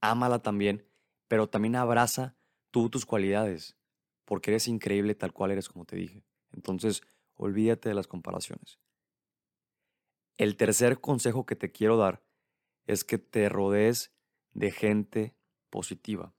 Ámala 0.00 0.38
también, 0.38 0.86
pero 1.26 1.48
también 1.48 1.74
abraza 1.74 2.36
tú 2.70 2.88
tus 2.88 3.04
cualidades, 3.04 3.76
porque 4.24 4.52
eres 4.52 4.68
increíble 4.68 5.16
tal 5.16 5.32
cual 5.32 5.50
eres 5.50 5.68
como 5.68 5.84
te 5.84 5.96
dije. 5.96 6.22
Entonces, 6.52 7.02
olvídate 7.36 7.88
de 7.88 7.94
las 7.94 8.06
comparaciones. 8.06 8.78
El 10.36 10.56
tercer 10.56 11.00
consejo 11.00 11.46
que 11.46 11.56
te 11.56 11.72
quiero 11.72 11.96
dar 11.96 12.22
es 12.86 13.04
que 13.04 13.18
te 13.18 13.48
rodees 13.48 14.12
de 14.52 14.70
gente 14.70 15.34
positiva. 15.70 16.34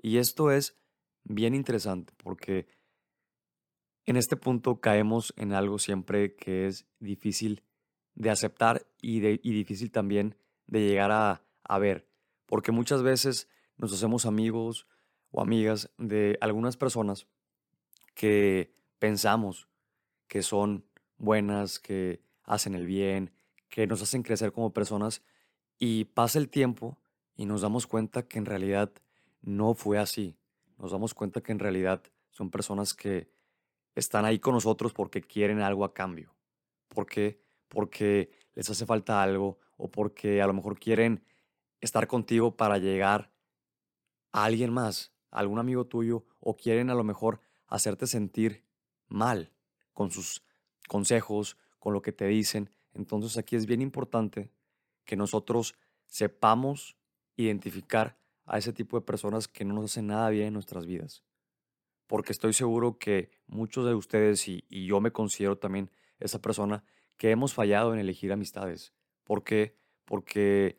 Y 0.00 0.18
esto 0.18 0.50
es 0.50 0.78
bien 1.24 1.54
interesante 1.54 2.12
porque 2.16 2.68
en 4.04 4.16
este 4.16 4.36
punto 4.36 4.80
caemos 4.80 5.34
en 5.36 5.52
algo 5.52 5.78
siempre 5.78 6.36
que 6.36 6.66
es 6.66 6.86
difícil 7.00 7.64
de 8.14 8.30
aceptar 8.30 8.86
y, 9.00 9.20
de, 9.20 9.38
difícil 9.38 9.90
también 9.90 10.36
de 10.66 10.80
llegar 10.80 11.10
a, 11.10 11.42
a 11.64 11.78
ver, 11.78 12.08
porque 12.46 12.72
muchas 12.72 13.02
veces 13.02 13.48
nos 13.76 13.92
hacemos 13.92 14.24
amigos 14.24 14.86
o 15.30 15.42
amigas 15.42 15.90
de 15.98 16.38
algunas 16.40 16.76
personas 16.76 17.26
que 18.14 18.72
pensamos 18.98 19.68
que 20.28 20.42
son 20.42 20.84
buenas, 21.18 21.78
que 21.78 22.20
hacen 22.44 22.74
el 22.74 22.86
bien, 22.86 23.32
que 23.68 23.86
nos 23.86 24.02
hacen 24.02 24.22
crecer 24.22 24.52
como 24.52 24.72
personas 24.72 25.22
y 25.78 26.04
pasa 26.04 26.38
el 26.38 26.48
tiempo 26.48 26.98
y 27.36 27.46
nos 27.46 27.60
damos 27.60 27.86
cuenta 27.86 28.26
que 28.26 28.38
en 28.38 28.46
realidad 28.46 28.92
no 29.42 29.74
fue 29.74 29.98
así. 29.98 30.36
Nos 30.78 30.92
damos 30.92 31.14
cuenta 31.14 31.42
que 31.42 31.52
en 31.52 31.58
realidad 31.58 32.02
son 32.30 32.50
personas 32.50 32.94
que 32.94 33.28
están 33.94 34.24
ahí 34.24 34.38
con 34.38 34.54
nosotros 34.54 34.92
porque 34.92 35.22
quieren 35.22 35.60
algo 35.60 35.84
a 35.84 35.94
cambio. 35.94 36.34
¿Por 36.88 37.06
qué? 37.06 37.40
Porque 37.68 38.30
les 38.54 38.68
hace 38.70 38.86
falta 38.86 39.22
algo 39.22 39.58
o 39.76 39.90
porque 39.90 40.42
a 40.42 40.46
lo 40.46 40.52
mejor 40.52 40.78
quieren 40.78 41.24
estar 41.80 42.06
contigo 42.06 42.56
para 42.56 42.78
llegar 42.78 43.30
a 44.32 44.44
alguien 44.44 44.72
más, 44.72 45.12
a 45.30 45.40
algún 45.40 45.58
amigo 45.58 45.86
tuyo, 45.86 46.24
o 46.40 46.56
quieren 46.56 46.90
a 46.90 46.94
lo 46.94 47.04
mejor 47.04 47.40
hacerte 47.66 48.06
sentir 48.06 48.64
mal 49.08 49.52
con 49.96 50.10
sus 50.10 50.42
consejos, 50.88 51.56
con 51.78 51.94
lo 51.94 52.02
que 52.02 52.12
te 52.12 52.26
dicen. 52.26 52.68
Entonces 52.92 53.38
aquí 53.38 53.56
es 53.56 53.64
bien 53.64 53.80
importante 53.80 54.50
que 55.06 55.16
nosotros 55.16 55.74
sepamos 56.06 56.98
identificar 57.34 58.18
a 58.44 58.58
ese 58.58 58.74
tipo 58.74 58.98
de 58.98 59.06
personas 59.06 59.48
que 59.48 59.64
no 59.64 59.72
nos 59.72 59.86
hacen 59.86 60.08
nada 60.08 60.28
bien 60.28 60.48
en 60.48 60.52
nuestras 60.52 60.84
vidas. 60.84 61.24
Porque 62.06 62.32
estoy 62.32 62.52
seguro 62.52 62.98
que 62.98 63.30
muchos 63.46 63.86
de 63.86 63.94
ustedes, 63.94 64.46
y, 64.48 64.64
yo 64.68 65.00
me 65.00 65.12
considero 65.12 65.56
también 65.56 65.90
esa 66.20 66.42
persona, 66.42 66.84
que 67.16 67.30
hemos 67.30 67.54
fallado 67.54 67.94
en 67.94 67.98
elegir 67.98 68.32
amistades. 68.32 68.92
¿Por 69.24 69.44
qué? 69.44 69.78
Porque 70.04 70.78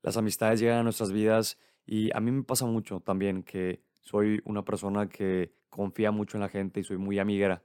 las 0.00 0.16
amistades 0.16 0.58
llegan 0.58 0.78
a 0.78 0.82
nuestras 0.84 1.12
vidas 1.12 1.58
y 1.84 2.16
a 2.16 2.20
mí 2.20 2.30
me 2.30 2.44
pasa 2.44 2.64
mucho 2.64 3.00
también 3.00 3.42
que 3.42 3.82
soy 4.00 4.40
una 4.46 4.64
persona 4.64 5.10
que 5.10 5.52
confía 5.68 6.12
mucho 6.12 6.38
en 6.38 6.40
la 6.40 6.48
gente 6.48 6.80
y 6.80 6.84
soy 6.84 6.96
muy 6.96 7.18
amiguera. 7.18 7.62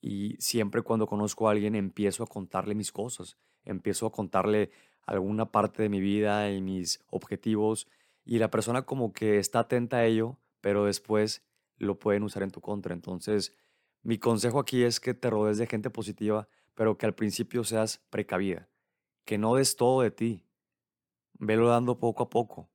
Y 0.00 0.36
siempre 0.38 0.82
cuando 0.82 1.06
conozco 1.06 1.48
a 1.48 1.52
alguien 1.52 1.74
empiezo 1.74 2.22
a 2.22 2.26
contarle 2.26 2.74
mis 2.74 2.92
cosas, 2.92 3.36
empiezo 3.64 4.06
a 4.06 4.12
contarle 4.12 4.70
alguna 5.06 5.50
parte 5.50 5.82
de 5.82 5.88
mi 5.88 6.00
vida 6.00 6.50
y 6.50 6.60
mis 6.60 7.00
objetivos 7.10 7.88
y 8.24 8.38
la 8.38 8.50
persona 8.50 8.82
como 8.82 9.12
que 9.12 9.38
está 9.38 9.60
atenta 9.60 9.98
a 9.98 10.04
ello, 10.04 10.38
pero 10.60 10.84
después 10.84 11.42
lo 11.78 11.98
pueden 11.98 12.22
usar 12.22 12.42
en 12.42 12.50
tu 12.50 12.60
contra. 12.60 12.94
Entonces, 12.94 13.56
mi 14.02 14.18
consejo 14.18 14.60
aquí 14.60 14.82
es 14.82 15.00
que 15.00 15.14
te 15.14 15.30
rodees 15.30 15.58
de 15.58 15.66
gente 15.66 15.90
positiva, 15.90 16.48
pero 16.74 16.98
que 16.98 17.06
al 17.06 17.14
principio 17.14 17.64
seas 17.64 18.02
precavida, 18.10 18.68
que 19.24 19.38
no 19.38 19.54
des 19.54 19.76
todo 19.76 20.02
de 20.02 20.10
ti. 20.10 20.44
Velo 21.38 21.68
dando 21.68 21.98
poco 21.98 22.24
a 22.24 22.30
poco. 22.30 22.68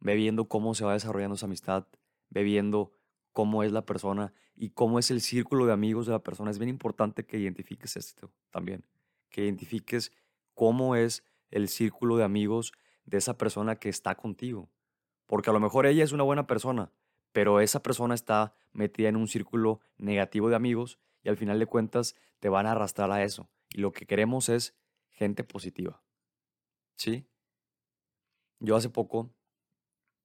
Ve 0.00 0.14
viendo 0.14 0.46
cómo 0.46 0.74
se 0.74 0.84
va 0.84 0.92
desarrollando 0.92 1.34
esa 1.34 1.46
amistad, 1.46 1.86
ve 2.30 2.42
viendo 2.42 2.92
cómo 3.36 3.62
es 3.62 3.70
la 3.70 3.84
persona 3.84 4.32
y 4.54 4.70
cómo 4.70 4.98
es 4.98 5.10
el 5.10 5.20
círculo 5.20 5.66
de 5.66 5.72
amigos 5.74 6.06
de 6.06 6.12
la 6.12 6.20
persona. 6.22 6.50
Es 6.50 6.58
bien 6.58 6.70
importante 6.70 7.26
que 7.26 7.36
identifiques 7.36 7.94
esto 7.98 8.32
también, 8.50 8.86
que 9.28 9.44
identifiques 9.44 10.10
cómo 10.54 10.96
es 10.96 11.22
el 11.50 11.68
círculo 11.68 12.16
de 12.16 12.24
amigos 12.24 12.72
de 13.04 13.18
esa 13.18 13.36
persona 13.36 13.76
que 13.76 13.90
está 13.90 14.14
contigo. 14.14 14.70
Porque 15.26 15.50
a 15.50 15.52
lo 15.52 15.60
mejor 15.60 15.84
ella 15.84 16.02
es 16.02 16.12
una 16.12 16.22
buena 16.22 16.46
persona, 16.46 16.90
pero 17.32 17.60
esa 17.60 17.82
persona 17.82 18.14
está 18.14 18.54
metida 18.72 19.10
en 19.10 19.16
un 19.16 19.28
círculo 19.28 19.80
negativo 19.98 20.48
de 20.48 20.56
amigos 20.56 20.98
y 21.22 21.28
al 21.28 21.36
final 21.36 21.58
de 21.58 21.66
cuentas 21.66 22.16
te 22.40 22.48
van 22.48 22.64
a 22.64 22.72
arrastrar 22.72 23.10
a 23.10 23.22
eso. 23.22 23.50
Y 23.68 23.82
lo 23.82 23.92
que 23.92 24.06
queremos 24.06 24.48
es 24.48 24.74
gente 25.10 25.44
positiva. 25.44 26.00
¿Sí? 26.94 27.26
Yo 28.60 28.76
hace 28.76 28.88
poco, 28.88 29.28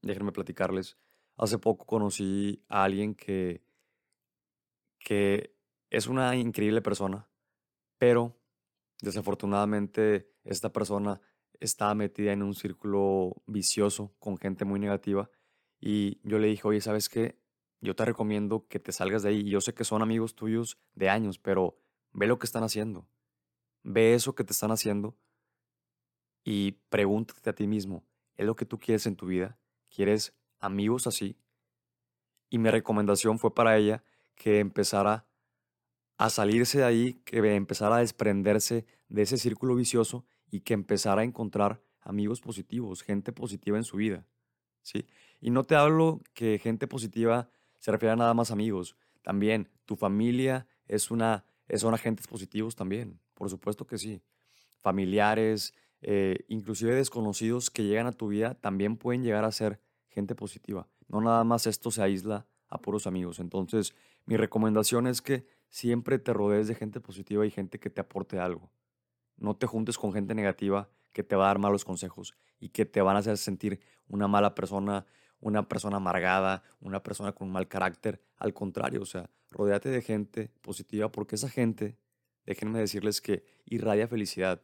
déjenme 0.02 0.32
platicarles, 0.32 0.96
hace 1.42 1.58
poco 1.58 1.86
conocí 1.86 2.64
a 2.70 2.84
alguien 2.84 3.16
que, 3.16 3.62
que 5.00 5.56
es 5.90 6.08
una 6.08 6.36
increíble 6.36 6.82
persona, 6.82 7.28
pero 7.98 8.38
desafortunadamente 9.02 10.32
esta 10.44 10.72
persona 10.72 11.20
estaba 11.60 11.94
metida 11.96 12.32
en 12.32 12.44
un 12.44 12.54
círculo 12.54 13.36
vicioso 13.46 14.14
con 14.20 14.38
gente 14.38 14.66
muy 14.66 14.80
negativa 14.80 15.30
y 15.80 16.20
yo 16.24 16.40
le 16.40 16.48
dije, 16.48 16.68
oye, 16.68 16.82
¿sabes 16.82 17.10
qué? 17.10 17.42
yo 17.82 17.96
te 17.96 18.06
recomiendo 18.06 18.68
que 18.68 18.80
te 18.80 18.92
salgas 18.92 19.24
de 19.24 19.30
ahí. 19.30 19.50
Yo 19.50 19.60
sé 19.60 19.74
que 19.74 19.84
son 19.84 20.02
amigos 20.02 20.36
tuyos 20.36 20.78
de 20.94 21.10
años, 21.10 21.40
pero 21.40 21.78
ve 22.14 22.28
lo 22.28 22.38
que 22.38 22.46
están 22.46 22.64
haciendo. 22.64 23.08
Ve 23.84 24.14
eso 24.14 24.36
que 24.36 24.44
te 24.44 24.54
están 24.54 24.72
haciendo 24.72 25.18
y 26.44 26.74
pregúntate 26.90 27.50
a 27.50 27.54
ti 27.54 27.68
mismo, 27.68 28.04
¿es 28.36 28.46
lo 28.46 28.56
que 28.56 28.66
tú 28.66 28.80
quieres 28.80 29.06
en 29.06 29.16
tu 29.16 29.28
vida? 29.28 29.60
¿Quieres 29.90 30.34
amigos 30.62 31.08
así? 31.08 31.36
Y 32.50 32.58
mi 32.58 32.70
recomendación 32.70 33.40
fue 33.40 33.54
para 33.54 33.78
ella 33.78 34.04
que 34.36 34.60
empezara 34.60 35.26
a 36.18 36.30
salirse 36.30 36.80
de 36.80 36.84
ahí, 36.84 37.14
que 37.26 37.38
empezara 37.56 37.98
a 37.98 38.00
desprenderse 38.00 38.86
de 39.10 39.24
ese 39.24 39.38
círculo 39.38 39.76
vicioso 39.76 40.26
y 40.50 40.62
que 40.62 40.74
empezara 40.74 41.22
a 41.22 41.26
encontrar 41.26 41.82
amigos 42.02 42.42
positivos, 42.42 43.02
gente 43.02 43.32
positiva 43.32 43.78
en 43.78 43.84
su 43.84 43.98
vida. 43.98 44.26
¿sí? 44.82 45.06
Y 45.40 45.50
no 45.50 45.64
te 45.64 45.76
hablo 45.76 46.22
que 46.34 46.60
gente 46.60 46.88
positiva 46.88 47.50
se 47.80 47.92
refiere 47.92 48.14
a 48.14 48.16
nada 48.16 48.34
más 48.34 48.52
amigos. 48.52 48.96
También 49.24 49.70
tu 49.86 49.96
familia 49.96 50.68
es 50.86 51.12
una, 51.12 51.46
son 51.76 51.94
agentes 51.94 52.28
positivos 52.28 52.76
también, 52.76 53.20
por 53.34 53.50
supuesto 53.50 53.88
que 53.88 53.98
sí. 53.98 54.22
Familiares, 54.82 55.74
eh, 56.02 56.46
inclusive 56.48 56.96
desconocidos 56.96 57.70
que 57.70 57.84
llegan 57.84 58.08
a 58.08 58.12
tu 58.12 58.28
vida, 58.28 58.56
también 58.56 58.98
pueden 58.98 59.24
llegar 59.24 59.46
a 59.46 59.52
ser 59.52 59.80
gente 60.12 60.36
positiva. 60.36 60.88
No 61.08 61.22
nada 61.22 61.44
más 61.44 61.66
esto 61.68 61.90
se 61.90 62.02
aísla 62.02 62.46
a 62.68 62.82
puros 62.82 63.08
amigos. 63.08 63.40
Entonces, 63.40 63.94
mi 64.26 64.38
recomendación 64.38 65.08
es 65.08 65.22
que 65.22 65.46
siempre 65.70 66.20
te 66.20 66.34
rodees 66.34 66.68
de 66.68 66.76
gente 66.76 67.00
positiva 67.00 67.46
y 67.46 67.52
gente 67.52 67.80
que 67.80 67.90
te 67.90 68.02
aporte 68.02 68.40
algo. 68.40 68.72
No 69.38 69.56
te 69.56 69.68
juntes 69.68 69.98
con 69.98 70.14
gente 70.14 70.36
negativa 70.36 70.90
que 71.12 71.24
te 71.24 71.36
va 71.36 71.46
a 71.46 71.48
dar 71.48 71.60
malos 71.60 71.84
consejos 71.84 72.34
y 72.60 72.70
que 72.70 72.86
te 72.86 73.02
van 73.02 73.16
a 73.16 73.20
hacer 73.20 73.38
sentir 73.38 73.82
una 74.08 74.28
mala 74.28 74.56
persona, 74.56 75.06
una 75.40 75.68
persona 75.68 75.98
amargada, 75.98 76.64
una 76.80 77.04
persona 77.04 77.34
con 77.34 77.48
un 77.48 77.54
mal 77.54 77.68
carácter. 77.68 78.22
Al 78.38 78.54
contrario, 78.54 79.02
o 79.02 79.06
sea, 79.06 79.30
rodeate 79.50 79.90
de 79.90 80.02
gente 80.02 80.52
positiva 80.62 81.12
porque 81.12 81.36
esa 81.36 81.50
gente, 81.50 81.98
déjenme 82.46 82.80
decirles 82.80 83.22
que 83.22 83.44
irradia 83.66 84.08
felicidad. 84.08 84.62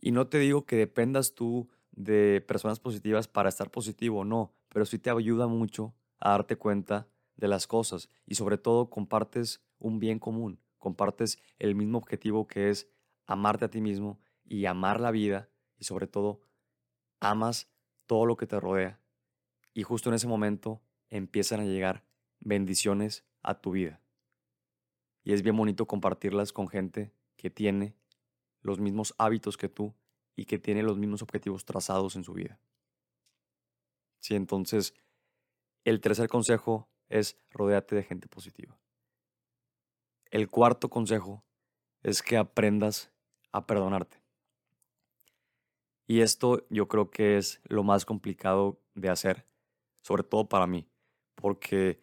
Y 0.00 0.12
no 0.12 0.28
te 0.28 0.38
digo 0.38 0.64
que 0.64 0.76
dependas 0.76 1.34
tú 1.34 1.68
de 1.92 2.44
personas 2.46 2.78
positivas 2.78 3.28
para 3.28 3.48
estar 3.48 3.70
positivo, 3.70 4.24
no, 4.24 4.52
pero 4.76 4.84
sí 4.84 4.98
te 4.98 5.08
ayuda 5.08 5.46
mucho 5.46 5.94
a 6.20 6.32
darte 6.32 6.56
cuenta 6.56 7.08
de 7.36 7.48
las 7.48 7.66
cosas 7.66 8.10
y 8.26 8.34
sobre 8.34 8.58
todo 8.58 8.90
compartes 8.90 9.64
un 9.78 9.98
bien 9.98 10.18
común, 10.18 10.60
compartes 10.76 11.38
el 11.58 11.74
mismo 11.74 11.96
objetivo 11.96 12.46
que 12.46 12.68
es 12.68 12.86
amarte 13.24 13.64
a 13.64 13.70
ti 13.70 13.80
mismo 13.80 14.20
y 14.44 14.66
amar 14.66 15.00
la 15.00 15.12
vida 15.12 15.48
y 15.78 15.84
sobre 15.84 16.06
todo 16.06 16.42
amas 17.20 17.70
todo 18.04 18.26
lo 18.26 18.36
que 18.36 18.46
te 18.46 18.60
rodea. 18.60 19.00
Y 19.72 19.82
justo 19.82 20.10
en 20.10 20.16
ese 20.16 20.28
momento 20.28 20.82
empiezan 21.08 21.60
a 21.60 21.64
llegar 21.64 22.04
bendiciones 22.40 23.24
a 23.42 23.62
tu 23.62 23.70
vida. 23.70 24.02
Y 25.24 25.32
es 25.32 25.40
bien 25.40 25.56
bonito 25.56 25.86
compartirlas 25.86 26.52
con 26.52 26.68
gente 26.68 27.14
que 27.38 27.48
tiene 27.48 27.96
los 28.60 28.78
mismos 28.78 29.14
hábitos 29.16 29.56
que 29.56 29.70
tú 29.70 29.94
y 30.34 30.44
que 30.44 30.58
tiene 30.58 30.82
los 30.82 30.98
mismos 30.98 31.22
objetivos 31.22 31.64
trazados 31.64 32.14
en 32.14 32.24
su 32.24 32.34
vida. 32.34 32.60
Sí, 34.20 34.34
entonces 34.34 34.94
el 35.84 36.00
tercer 36.00 36.28
consejo 36.28 36.88
es 37.08 37.38
rodearte 37.50 37.94
de 37.94 38.02
gente 38.02 38.28
positiva. 38.28 38.78
El 40.30 40.48
cuarto 40.48 40.90
consejo 40.90 41.44
es 42.02 42.22
que 42.22 42.36
aprendas 42.36 43.12
a 43.52 43.66
perdonarte. 43.66 44.22
Y 46.06 46.20
esto 46.20 46.66
yo 46.70 46.88
creo 46.88 47.10
que 47.10 47.36
es 47.36 47.60
lo 47.64 47.82
más 47.82 48.04
complicado 48.04 48.80
de 48.94 49.08
hacer, 49.08 49.46
sobre 50.02 50.22
todo 50.22 50.48
para 50.48 50.66
mí, 50.66 50.88
porque 51.34 52.00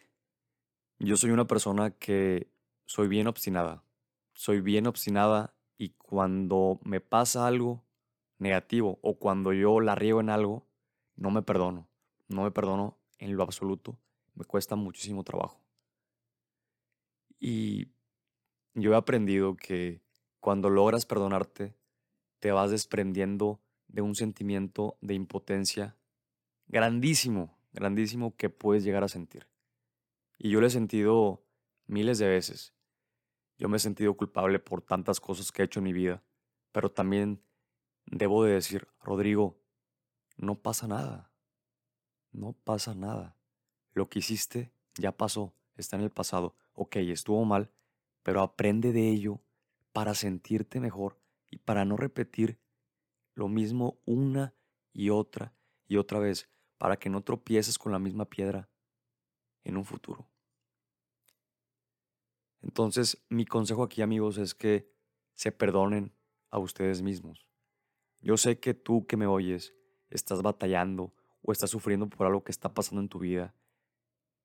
yo 0.99 1.17
soy 1.17 1.31
una 1.31 1.47
persona 1.47 1.91
que 1.91 2.49
soy 2.85 3.07
bien 3.07 3.27
obstinada. 3.27 3.83
Soy 4.33 4.61
bien 4.61 4.87
obstinada 4.87 5.53
y 5.77 5.89
cuando 5.91 6.79
me 6.83 7.01
pasa 7.01 7.47
algo 7.47 7.83
negativo 8.39 8.99
o 9.01 9.17
cuando 9.19 9.53
yo 9.53 9.79
la 9.79 9.95
riego 9.95 10.21
en 10.21 10.29
algo, 10.29 10.65
no 11.15 11.29
me 11.29 11.41
perdono. 11.41 11.89
No 12.33 12.43
me 12.43 12.51
perdono 12.51 12.97
en 13.19 13.35
lo 13.35 13.43
absoluto. 13.43 13.97
Me 14.35 14.45
cuesta 14.45 14.75
muchísimo 14.75 15.23
trabajo. 15.23 15.63
Y 17.39 17.89
yo 18.73 18.93
he 18.93 18.95
aprendido 18.95 19.55
que 19.55 20.01
cuando 20.39 20.69
logras 20.69 21.05
perdonarte, 21.05 21.75
te 22.39 22.51
vas 22.51 22.71
desprendiendo 22.71 23.61
de 23.87 24.01
un 24.01 24.15
sentimiento 24.15 24.97
de 25.01 25.13
impotencia 25.13 25.95
grandísimo, 26.67 27.57
grandísimo 27.71 28.35
que 28.35 28.49
puedes 28.49 28.83
llegar 28.83 29.03
a 29.03 29.07
sentir. 29.07 29.47
Y 30.37 30.49
yo 30.49 30.59
lo 30.59 30.67
he 30.67 30.71
sentido 30.71 31.45
miles 31.85 32.17
de 32.17 32.27
veces. 32.27 32.73
Yo 33.57 33.69
me 33.69 33.77
he 33.77 33.79
sentido 33.79 34.17
culpable 34.17 34.59
por 34.59 34.81
tantas 34.81 35.19
cosas 35.19 35.51
que 35.51 35.61
he 35.61 35.65
hecho 35.65 35.79
en 35.79 35.85
mi 35.85 35.93
vida, 35.93 36.23
pero 36.71 36.91
también 36.91 37.41
debo 38.05 38.43
de 38.43 38.53
decir, 38.53 38.87
Rodrigo, 38.99 39.59
no 40.37 40.55
pasa 40.55 40.87
nada. 40.87 41.32
No 42.33 42.53
pasa 42.53 42.95
nada. 42.95 43.37
Lo 43.93 44.09
que 44.09 44.19
hiciste 44.19 44.73
ya 44.95 45.11
pasó, 45.11 45.53
está 45.77 45.95
en 45.95 46.01
el 46.01 46.09
pasado. 46.09 46.55
Ok, 46.73 46.97
estuvo 46.97 47.45
mal, 47.45 47.71
pero 48.23 48.41
aprende 48.41 48.91
de 48.91 49.09
ello 49.09 49.39
para 49.91 50.15
sentirte 50.15 50.79
mejor 50.79 51.19
y 51.49 51.59
para 51.59 51.85
no 51.85 51.95
repetir 51.95 52.59
lo 53.35 53.47
mismo 53.47 53.99
una 54.05 54.55
y 54.91 55.11
otra 55.11 55.53
y 55.87 55.97
otra 55.97 56.19
vez, 56.19 56.49
para 56.77 56.97
que 56.97 57.09
no 57.09 57.21
tropieces 57.21 57.77
con 57.77 57.91
la 57.91 57.99
misma 57.99 58.25
piedra 58.25 58.69
en 59.63 59.77
un 59.77 59.85
futuro. 59.85 60.27
Entonces, 62.61 63.23
mi 63.29 63.45
consejo 63.45 63.83
aquí, 63.83 64.01
amigos, 64.01 64.37
es 64.37 64.55
que 64.55 64.91
se 65.35 65.51
perdonen 65.51 66.15
a 66.49 66.57
ustedes 66.59 67.01
mismos. 67.01 67.47
Yo 68.21 68.37
sé 68.37 68.59
que 68.59 68.73
tú 68.73 69.05
que 69.05 69.17
me 69.17 69.27
oyes 69.27 69.75
estás 70.09 70.41
batallando 70.41 71.13
o 71.43 71.51
estás 71.51 71.69
sufriendo 71.69 72.07
por 72.07 72.25
algo 72.25 72.43
que 72.43 72.51
está 72.51 72.73
pasando 72.73 73.01
en 73.01 73.09
tu 73.09 73.19
vida, 73.19 73.53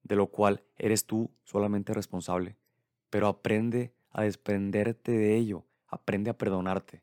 de 0.03 0.17
lo 0.17 0.27
cual 0.27 0.65
eres 0.77 1.07
tú 1.07 1.31
solamente 1.45 1.95
responsable, 1.95 2.57
pero 3.09 3.29
aprende 3.29 3.95
a 4.11 4.23
desprenderte 4.23 5.13
de 5.13 5.37
ello, 5.37 5.65
aprende 5.87 6.31
a 6.31 6.37
perdonarte. 6.37 7.03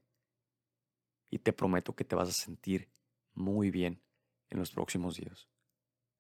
Y 1.30 1.40
te 1.40 1.54
prometo 1.54 1.96
que 1.96 2.06
te 2.06 2.16
vas 2.16 2.30
a 2.30 2.34
sentir 2.34 2.90
muy 3.34 3.72
bien 3.72 4.02
en 4.50 4.60
los 4.60 4.72
próximos 4.72 5.16
días. 5.16 5.48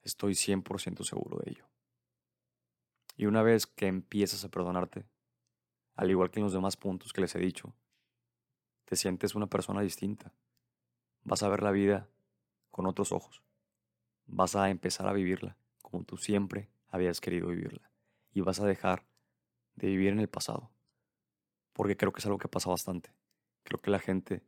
Estoy 0.01 0.33
100% 0.33 1.03
seguro 1.03 1.39
de 1.43 1.51
ello. 1.51 1.65
Y 3.17 3.25
una 3.27 3.43
vez 3.43 3.65
que 3.65 3.87
empiezas 3.87 4.43
a 4.43 4.49
perdonarte, 4.49 5.05
al 5.95 6.09
igual 6.09 6.31
que 6.31 6.39
en 6.39 6.45
los 6.45 6.53
demás 6.53 6.75
puntos 6.75 7.13
que 7.13 7.21
les 7.21 7.35
he 7.35 7.39
dicho, 7.39 7.73
te 8.85 8.95
sientes 8.95 9.35
una 9.35 9.47
persona 9.47 9.81
distinta. 9.81 10.33
Vas 11.23 11.41
a 11.43 11.49
ver 11.49 11.63
la 11.63 11.71
vida 11.71 12.09
con 12.69 12.85
otros 12.85 13.11
ojos. 13.11 13.41
Vas 14.27 14.55
a 14.55 14.69
empezar 14.69 15.07
a 15.07 15.13
vivirla 15.13 15.57
como 15.81 16.03
tú 16.03 16.17
siempre 16.17 16.69
habías 16.89 17.21
querido 17.21 17.47
vivirla. 17.47 17.89
Y 18.33 18.41
vas 18.41 18.59
a 18.59 18.65
dejar 18.65 19.05
de 19.75 19.87
vivir 19.87 20.09
en 20.09 20.19
el 20.19 20.27
pasado. 20.27 20.71
Porque 21.73 21.95
creo 21.95 22.11
que 22.11 22.19
es 22.19 22.25
algo 22.25 22.37
que 22.37 22.47
pasa 22.47 22.69
bastante. 22.69 23.13
Creo 23.63 23.79
que 23.79 23.91
la 23.91 23.99
gente 23.99 24.43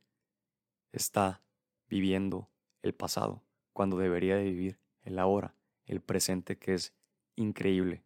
está 0.92 1.42
viviendo 1.88 2.50
el 2.82 2.94
pasado 2.94 3.44
cuando 3.72 3.98
debería 3.98 4.36
de 4.36 4.44
vivir 4.44 4.80
el 5.04 5.20
ahora, 5.20 5.56
el 5.86 6.02
presente 6.02 6.58
que 6.58 6.74
es 6.74 6.94
increíble 7.36 8.04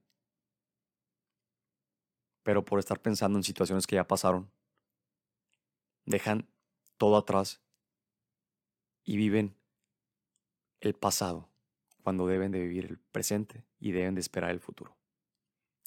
pero 2.43 2.65
por 2.65 2.79
estar 2.79 2.99
pensando 2.99 3.37
en 3.37 3.43
situaciones 3.43 3.87
que 3.87 3.95
ya 3.95 4.07
pasaron, 4.07 4.51
dejan 6.05 6.49
todo 6.97 7.17
atrás 7.17 7.61
y 9.03 9.17
viven 9.17 9.55
el 10.79 10.93
pasado 10.93 11.50
cuando 12.01 12.27
deben 12.27 12.51
de 12.51 12.59
vivir 12.59 12.85
el 12.85 12.99
presente 12.99 13.63
y 13.79 13.91
deben 13.91 14.15
de 14.15 14.21
esperar 14.21 14.51
el 14.51 14.59
futuro. 14.59 14.97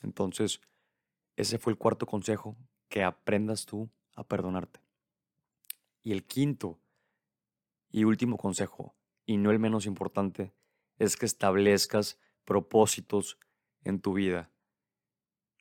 Entonces, 0.02 0.60
ese 1.36 1.58
fue 1.58 1.72
el 1.72 1.78
cuarto 1.78 2.06
consejo, 2.06 2.56
que 2.88 3.02
aprendas 3.02 3.66
tú 3.66 3.90
a 4.14 4.24
perdonarte. 4.24 4.80
Y 6.02 6.12
el 6.12 6.24
quinto 6.24 6.78
y 7.90 8.04
último 8.04 8.36
consejo, 8.36 8.94
y 9.26 9.36
no 9.36 9.50
el 9.50 9.58
menos 9.58 9.86
importante, 9.86 10.54
es 10.98 11.16
que 11.16 11.26
establezcas 11.26 12.18
propósitos 12.44 13.38
en 13.82 14.00
tu 14.00 14.14
vida 14.14 14.50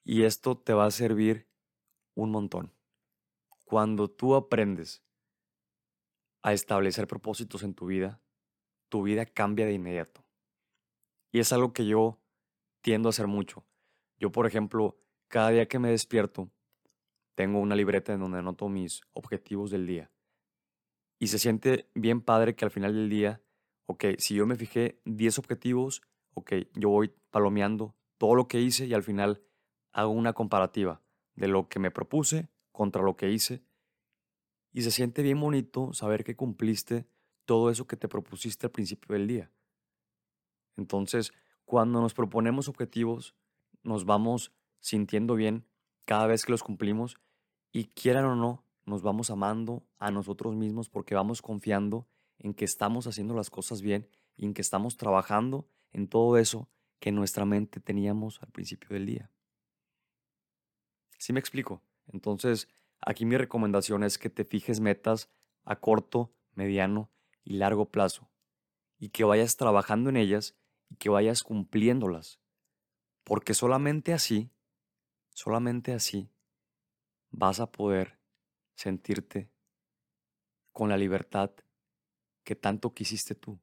y 0.04 0.24
esto 0.24 0.58
te 0.58 0.74
va 0.74 0.86
a 0.86 0.92
servir 0.92 1.48
un 2.14 2.32
montón. 2.32 2.74
Cuando 3.66 4.10
tú 4.10 4.36
aprendes 4.36 5.04
a 6.42 6.54
establecer 6.54 7.08
propósitos 7.08 7.64
en 7.64 7.74
tu 7.74 7.86
vida, 7.86 8.22
tu 8.90 9.04
vida 9.04 9.26
cambia 9.26 9.66
de 9.66 9.74
inmediato. 9.74 10.24
Y 11.34 11.40
es 11.40 11.52
algo 11.52 11.74
que 11.74 11.86
yo 11.88 12.22
tiendo 12.82 13.10
a 13.10 13.12
hacer 13.12 13.26
mucho. 13.26 13.66
Yo, 14.20 14.32
por 14.32 14.46
ejemplo, 14.46 15.00
cada 15.28 15.50
día 15.50 15.68
que 15.68 15.80
me 15.80 15.90
despierto, 15.90 16.52
tengo 17.34 17.60
una 17.60 17.76
libreta 17.76 18.14
en 18.14 18.20
donde 18.20 18.38
anoto 18.38 18.70
mis 18.70 19.02
objetivos 19.14 19.72
del 19.72 19.88
día. 19.88 20.12
Y 21.18 21.28
se 21.28 21.40
siente 21.40 21.90
bien 21.96 22.22
padre 22.22 22.56
que 22.56 22.66
al 22.66 22.72
final 22.72 22.94
del 22.94 23.10
día, 23.10 23.42
ok, 23.88 24.06
si 24.20 24.36
yo 24.36 24.46
me 24.46 24.56
fijé 24.56 25.02
10 25.06 25.40
objetivos, 25.40 26.04
ok, 26.36 26.54
yo 26.76 26.90
voy 26.90 27.12
palomeando 27.32 27.96
todo 28.20 28.36
lo 28.36 28.48
que 28.48 28.62
hice 28.62 28.86
y 28.86 28.94
al 28.94 29.02
final 29.02 29.42
hago 29.92 30.12
una 30.12 30.34
comparativa 30.34 31.02
de 31.34 31.48
lo 31.48 31.68
que 31.68 31.80
me 31.80 31.90
propuse 31.90 32.50
contra 32.72 33.02
lo 33.02 33.18
que 33.18 33.32
hice. 33.32 33.64
Y 34.72 34.84
se 34.84 34.92
siente 34.92 35.24
bien 35.24 35.40
bonito 35.40 35.94
saber 35.94 36.24
que 36.24 36.36
cumpliste 36.36 37.08
todo 37.46 37.72
eso 37.72 37.88
que 37.88 37.98
te 37.98 38.08
propusiste 38.08 38.68
al 38.68 38.72
principio 38.72 39.14
del 39.14 39.28
día. 39.28 39.52
Entonces, 40.78 41.32
cuando 41.66 42.02
nos 42.02 42.14
proponemos 42.14 42.68
objetivos, 42.68 43.36
nos 43.84 44.06
vamos 44.06 44.52
sintiendo 44.80 45.36
bien 45.36 45.66
cada 46.06 46.28
vez 46.28 46.46
que 46.46 46.52
los 46.52 46.64
cumplimos 46.64 47.18
y 47.72 47.86
quieran 47.86 48.26
o 48.26 48.36
no, 48.36 48.66
nos 48.86 49.02
vamos 49.02 49.30
amando 49.30 49.86
a 49.98 50.12
nosotros 50.12 50.56
mismos 50.56 50.90
porque 50.90 51.16
vamos 51.16 51.42
confiando 51.42 52.08
en 52.38 52.54
que 52.54 52.66
estamos 52.66 53.08
haciendo 53.08 53.34
las 53.34 53.50
cosas 53.50 53.82
bien 53.82 54.10
y 54.36 54.46
en 54.46 54.54
que 54.54 54.62
estamos 54.62 54.98
trabajando 54.98 55.68
en 55.92 56.08
todo 56.08 56.38
eso 56.38 56.70
que 57.00 57.10
en 57.10 57.16
nuestra 57.16 57.46
mente 57.46 57.80
teníamos 57.80 58.42
al 58.42 58.52
principio 58.52 58.90
del 58.90 59.06
día. 59.06 59.32
¿Sí 61.18 61.32
me 61.34 61.40
explico? 61.40 61.82
Entonces, 62.08 62.68
aquí 63.00 63.26
mi 63.26 63.38
recomendación 63.38 64.04
es 64.04 64.18
que 64.18 64.30
te 64.30 64.44
fijes 64.44 64.80
metas 64.80 65.30
a 65.64 65.78
corto, 65.78 66.34
mediano 66.54 67.10
y 67.44 67.54
largo 67.54 67.90
plazo 67.90 68.30
y 69.00 69.10
que 69.10 69.24
vayas 69.24 69.58
trabajando 69.58 70.10
en 70.10 70.18
ellas 70.18 70.56
y 70.94 70.96
que 70.96 71.10
vayas 71.10 71.42
cumpliéndolas. 71.42 72.40
Porque 73.24 73.56
solamente 73.56 74.14
así, 74.14 74.52
solamente 75.32 75.92
así 75.92 76.30
vas 77.32 77.60
a 77.60 77.72
poder 77.72 78.20
sentirte 78.76 79.50
con 80.72 80.90
la 80.90 80.98
libertad 80.98 81.50
que 82.44 82.56
tanto 82.56 82.94
quisiste 82.94 83.34
tú. 83.34 83.60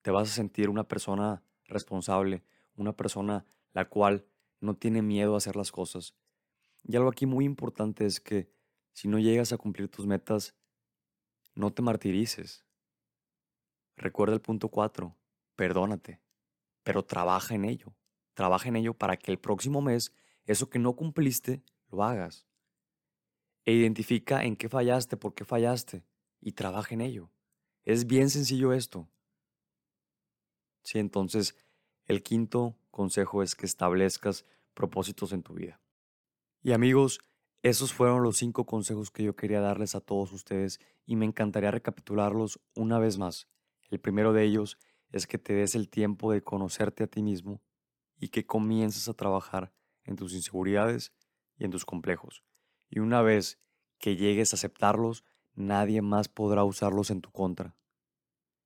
Te 0.00 0.10
vas 0.10 0.30
a 0.30 0.34
sentir 0.34 0.70
una 0.70 0.88
persona 0.88 1.42
responsable, 1.64 2.42
una 2.74 2.94
persona 2.94 3.44
la 3.74 3.86
cual 3.90 4.26
no 4.60 4.76
tiene 4.76 5.02
miedo 5.02 5.34
a 5.34 5.38
hacer 5.38 5.56
las 5.56 5.70
cosas. 5.70 6.14
Y 6.84 6.96
algo 6.96 7.10
aquí 7.10 7.26
muy 7.26 7.44
importante 7.44 8.06
es 8.06 8.18
que 8.18 8.50
si 8.94 9.08
no 9.08 9.18
llegas 9.18 9.52
a 9.52 9.58
cumplir 9.58 9.90
tus 9.90 10.06
metas, 10.06 10.56
no 11.54 11.70
te 11.70 11.82
martirices. 11.82 12.64
Recuerda 13.98 14.34
el 14.34 14.40
punto 14.40 14.70
4, 14.70 15.14
perdónate, 15.54 16.22
pero 16.86 17.04
trabaja 17.04 17.52
en 17.56 17.64
ello. 17.64 17.96
Trabaja 18.34 18.68
en 18.68 18.76
ello 18.76 18.94
para 18.94 19.16
que 19.16 19.32
el 19.32 19.40
próximo 19.40 19.82
mes 19.82 20.12
eso 20.44 20.70
que 20.70 20.78
no 20.78 20.94
cumpliste 20.94 21.64
lo 21.90 22.04
hagas. 22.04 22.46
E 23.64 23.72
identifica 23.72 24.44
en 24.44 24.54
qué 24.54 24.68
fallaste, 24.68 25.16
por 25.16 25.34
qué 25.34 25.44
fallaste 25.44 26.04
y 26.40 26.52
trabaja 26.52 26.94
en 26.94 27.00
ello. 27.00 27.28
Es 27.82 28.06
bien 28.06 28.30
sencillo 28.30 28.72
esto. 28.72 29.08
Sí, 30.84 31.00
entonces 31.00 31.56
el 32.04 32.22
quinto 32.22 32.76
consejo 32.92 33.42
es 33.42 33.56
que 33.56 33.66
establezcas 33.66 34.44
propósitos 34.72 35.32
en 35.32 35.42
tu 35.42 35.54
vida. 35.54 35.80
Y 36.62 36.70
amigos, 36.70 37.18
esos 37.64 37.92
fueron 37.92 38.22
los 38.22 38.36
cinco 38.36 38.64
consejos 38.64 39.10
que 39.10 39.24
yo 39.24 39.34
quería 39.34 39.60
darles 39.60 39.96
a 39.96 40.00
todos 40.00 40.32
ustedes 40.32 40.78
y 41.04 41.16
me 41.16 41.26
encantaría 41.26 41.72
recapitularlos 41.72 42.60
una 42.76 43.00
vez 43.00 43.18
más. 43.18 43.48
El 43.90 43.98
primero 43.98 44.32
de 44.32 44.44
ellos 44.44 44.78
es 45.16 45.26
que 45.26 45.38
te 45.38 45.54
des 45.54 45.74
el 45.74 45.88
tiempo 45.88 46.32
de 46.32 46.42
conocerte 46.42 47.04
a 47.04 47.06
ti 47.06 47.22
mismo 47.22 47.62
y 48.18 48.28
que 48.28 48.46
comiences 48.46 49.08
a 49.08 49.14
trabajar 49.14 49.72
en 50.04 50.16
tus 50.16 50.32
inseguridades 50.32 51.12
y 51.58 51.64
en 51.64 51.70
tus 51.70 51.84
complejos. 51.84 52.42
Y 52.88 53.00
una 53.00 53.22
vez 53.22 53.58
que 53.98 54.16
llegues 54.16 54.52
a 54.52 54.56
aceptarlos, 54.56 55.24
nadie 55.54 56.02
más 56.02 56.28
podrá 56.28 56.64
usarlos 56.64 57.10
en 57.10 57.20
tu 57.20 57.30
contra. 57.30 57.76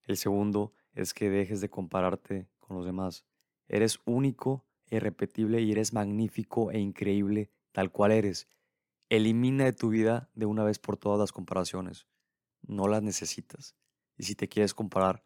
El 0.05 0.17
segundo 0.17 0.73
es 0.93 1.15
que 1.15 1.31
dejes 1.31 1.61
de 1.61 1.71
compararte 1.71 2.49
con 2.59 2.77
los 2.77 2.85
demás. 2.85 3.25
Eres 3.69 4.01
único, 4.05 4.67
irrepetible 4.91 5.61
y 5.63 5.71
eres 5.71 5.93
magnífico 5.93 6.73
e 6.73 6.79
increíble 6.79 7.51
tal 7.73 7.93
cual 7.93 8.13
eres. 8.13 8.49
Elimina 9.09 9.65
de 9.65 9.73
tu 9.73 9.89
vida 9.89 10.31
de 10.35 10.47
una 10.47 10.65
vez 10.65 10.79
por 10.79 10.97
todas 10.97 11.19
las 11.19 11.33
comparaciones. 11.33 12.07
No 12.63 12.89
las 12.89 13.03
necesitas. 13.03 13.77
Y 14.17 14.25
si 14.25 14.35
te 14.35 14.49
quieres 14.49 14.75
comparar, 14.75 15.23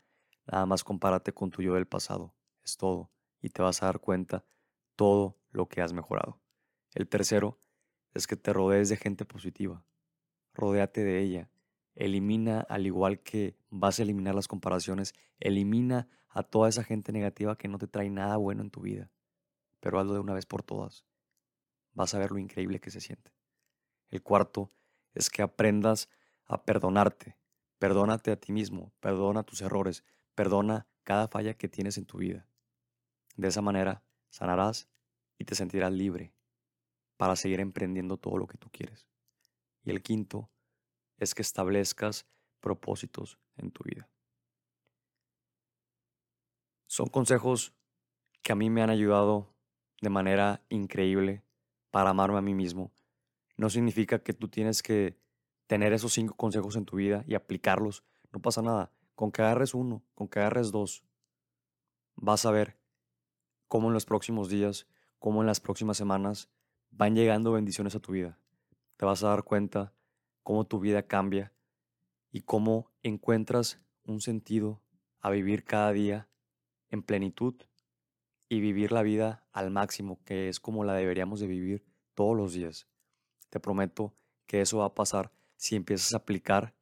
nada 0.46 0.66
más 0.66 0.84
compárate 0.84 1.32
con 1.32 1.50
tu 1.50 1.62
yo 1.62 1.74
del 1.74 1.86
pasado. 1.86 2.34
Es 2.64 2.76
todo. 2.76 3.10
Y 3.40 3.50
te 3.50 3.62
vas 3.62 3.82
a 3.82 3.86
dar 3.86 4.00
cuenta 4.00 4.44
todo 4.96 5.38
lo 5.50 5.68
que 5.68 5.82
has 5.82 5.92
mejorado. 5.92 6.40
El 6.94 7.08
tercero 7.08 7.58
es 8.12 8.26
que 8.26 8.36
te 8.36 8.52
rodees 8.52 8.88
de 8.88 8.96
gente 8.96 9.24
positiva. 9.24 9.84
Rodéate 10.54 11.04
de 11.04 11.20
ella. 11.20 11.50
Elimina, 11.94 12.60
al 12.60 12.86
igual 12.86 13.20
que 13.20 13.56
vas 13.70 13.98
a 13.98 14.02
eliminar 14.02 14.34
las 14.34 14.48
comparaciones, 14.48 15.14
elimina 15.38 16.08
a 16.28 16.42
toda 16.42 16.68
esa 16.68 16.84
gente 16.84 17.12
negativa 17.12 17.56
que 17.56 17.68
no 17.68 17.78
te 17.78 17.86
trae 17.86 18.10
nada 18.10 18.36
bueno 18.36 18.62
en 18.62 18.70
tu 18.70 18.80
vida. 18.80 19.10
Pero 19.80 19.98
hazlo 19.98 20.14
de 20.14 20.20
una 20.20 20.34
vez 20.34 20.46
por 20.46 20.62
todas. 20.62 21.04
Vas 21.92 22.14
a 22.14 22.18
ver 22.18 22.32
lo 22.32 22.38
increíble 22.38 22.80
que 22.80 22.90
se 22.90 23.00
siente. 23.00 23.32
El 24.08 24.22
cuarto 24.22 24.72
es 25.12 25.30
que 25.30 25.42
aprendas 25.42 26.08
a 26.44 26.64
perdonarte. 26.64 27.36
Perdónate 27.78 28.32
a 28.32 28.36
ti 28.36 28.52
mismo, 28.52 28.92
perdona 29.00 29.42
tus 29.42 29.60
errores, 29.60 30.04
perdona 30.34 30.86
cada 31.02 31.28
falla 31.28 31.54
que 31.54 31.68
tienes 31.68 31.98
en 31.98 32.06
tu 32.06 32.18
vida. 32.18 32.48
De 33.36 33.48
esa 33.48 33.62
manera 33.62 34.02
sanarás 34.30 34.88
y 35.38 35.44
te 35.44 35.54
sentirás 35.54 35.92
libre 35.92 36.34
para 37.16 37.36
seguir 37.36 37.60
emprendiendo 37.60 38.16
todo 38.16 38.38
lo 38.38 38.46
que 38.46 38.58
tú 38.58 38.68
quieres. 38.70 39.08
Y 39.82 39.90
el 39.90 40.02
quinto 40.02 40.50
es 41.18 41.34
que 41.34 41.42
establezcas 41.42 42.26
propósitos 42.60 43.38
en 43.56 43.70
tu 43.70 43.84
vida. 43.84 44.08
Son 46.86 47.08
consejos 47.08 47.74
que 48.42 48.52
a 48.52 48.56
mí 48.56 48.70
me 48.70 48.82
han 48.82 48.90
ayudado 48.90 49.54
de 50.00 50.10
manera 50.10 50.62
increíble 50.68 51.42
para 51.90 52.10
amarme 52.10 52.38
a 52.38 52.42
mí 52.42 52.54
mismo. 52.54 52.92
No 53.56 53.70
significa 53.70 54.22
que 54.22 54.32
tú 54.32 54.48
tienes 54.48 54.82
que 54.82 55.18
tener 55.66 55.92
esos 55.92 56.12
cinco 56.12 56.34
consejos 56.36 56.76
en 56.76 56.84
tu 56.84 56.96
vida 56.96 57.24
y 57.26 57.34
aplicarlos. 57.34 58.04
No 58.32 58.40
pasa 58.40 58.62
nada. 58.62 58.92
Con 59.14 59.30
que 59.32 59.42
agarres 59.42 59.74
uno, 59.74 60.02
con 60.14 60.28
que 60.28 60.40
agarres 60.40 60.72
dos, 60.72 61.04
vas 62.16 62.46
a 62.46 62.50
ver 62.50 62.76
cómo 63.68 63.88
en 63.88 63.94
los 63.94 64.06
próximos 64.06 64.48
días, 64.48 64.86
cómo 65.18 65.40
en 65.40 65.46
las 65.46 65.60
próximas 65.60 65.96
semanas 65.96 66.50
van 66.90 67.14
llegando 67.14 67.52
bendiciones 67.52 67.94
a 67.94 68.00
tu 68.00 68.12
vida. 68.12 68.38
Te 68.96 69.04
vas 69.04 69.22
a 69.22 69.28
dar 69.28 69.44
cuenta 69.44 69.92
cómo 70.42 70.66
tu 70.66 70.78
vida 70.78 71.06
cambia 71.06 71.52
y 72.30 72.42
cómo 72.42 72.92
encuentras 73.02 73.80
un 74.04 74.20
sentido 74.20 74.82
a 75.20 75.30
vivir 75.30 75.64
cada 75.64 75.92
día 75.92 76.28
en 76.90 77.02
plenitud 77.02 77.54
y 78.48 78.60
vivir 78.60 78.92
la 78.92 79.02
vida 79.02 79.46
al 79.52 79.70
máximo, 79.70 80.20
que 80.24 80.48
es 80.48 80.60
como 80.60 80.84
la 80.84 80.94
deberíamos 80.94 81.40
de 81.40 81.46
vivir 81.46 81.84
todos 82.14 82.36
los 82.36 82.52
días. 82.52 82.86
Te 83.50 83.60
prometo 83.60 84.14
que 84.46 84.60
eso 84.60 84.78
va 84.78 84.86
a 84.86 84.94
pasar 84.94 85.32
si 85.56 85.76
empiezas 85.76 86.12
a 86.12 86.18
aplicar 86.18 86.74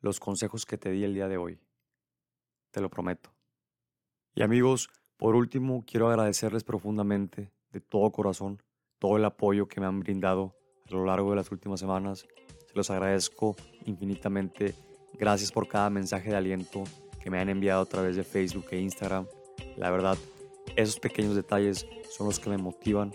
los 0.00 0.20
consejos 0.20 0.66
que 0.66 0.78
te 0.78 0.90
di 0.90 1.04
el 1.04 1.14
día 1.14 1.28
de 1.28 1.36
hoy. 1.36 1.60
Te 2.70 2.80
lo 2.80 2.90
prometo. 2.90 3.32
Y 4.34 4.42
amigos, 4.42 4.90
por 5.16 5.34
último, 5.34 5.84
quiero 5.86 6.08
agradecerles 6.08 6.64
profundamente, 6.64 7.52
de 7.72 7.80
todo 7.80 8.10
corazón, 8.10 8.62
todo 8.98 9.16
el 9.16 9.24
apoyo 9.24 9.68
que 9.68 9.80
me 9.80 9.86
han 9.86 10.00
brindado 10.00 10.56
a 10.88 10.92
lo 10.92 11.04
largo 11.04 11.30
de 11.30 11.36
las 11.36 11.50
últimas 11.52 11.80
semanas 11.80 12.26
se 12.70 12.76
los 12.76 12.90
agradezco 12.90 13.56
infinitamente. 13.84 14.74
Gracias 15.18 15.50
por 15.50 15.66
cada 15.66 15.90
mensaje 15.90 16.30
de 16.30 16.36
aliento 16.36 16.84
que 17.20 17.28
me 17.28 17.40
han 17.40 17.48
enviado 17.48 17.82
a 17.82 17.86
través 17.86 18.14
de 18.14 18.22
Facebook 18.22 18.66
e 18.70 18.78
Instagram. 18.78 19.26
La 19.76 19.90
verdad, 19.90 20.16
esos 20.76 21.00
pequeños 21.00 21.34
detalles 21.34 21.84
son 22.10 22.28
los 22.28 22.38
que 22.38 22.48
me 22.48 22.58
motivan 22.58 23.12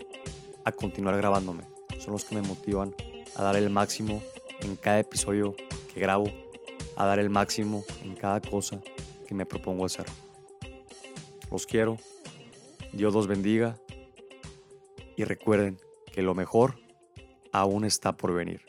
a 0.64 0.72
continuar 0.72 1.16
grabándome. 1.16 1.64
Son 1.98 2.12
los 2.12 2.24
que 2.26 2.34
me 2.34 2.42
motivan 2.42 2.94
a 3.34 3.44
dar 3.44 3.56
el 3.56 3.70
máximo 3.70 4.22
en 4.60 4.76
cada 4.76 4.98
episodio 4.98 5.56
que 5.92 6.00
grabo, 6.00 6.26
a 6.96 7.06
dar 7.06 7.18
el 7.18 7.30
máximo 7.30 7.84
en 8.02 8.14
cada 8.14 8.40
cosa 8.40 8.80
que 9.26 9.34
me 9.34 9.46
propongo 9.46 9.84
hacer. 9.84 10.06
Los 11.50 11.66
quiero, 11.66 11.98
Dios 12.92 13.14
los 13.14 13.26
bendiga 13.26 13.76
y 15.16 15.24
recuerden 15.24 15.78
que 16.12 16.22
lo 16.22 16.34
mejor 16.34 16.78
aún 17.52 17.84
está 17.84 18.16
por 18.16 18.34
venir. 18.34 18.65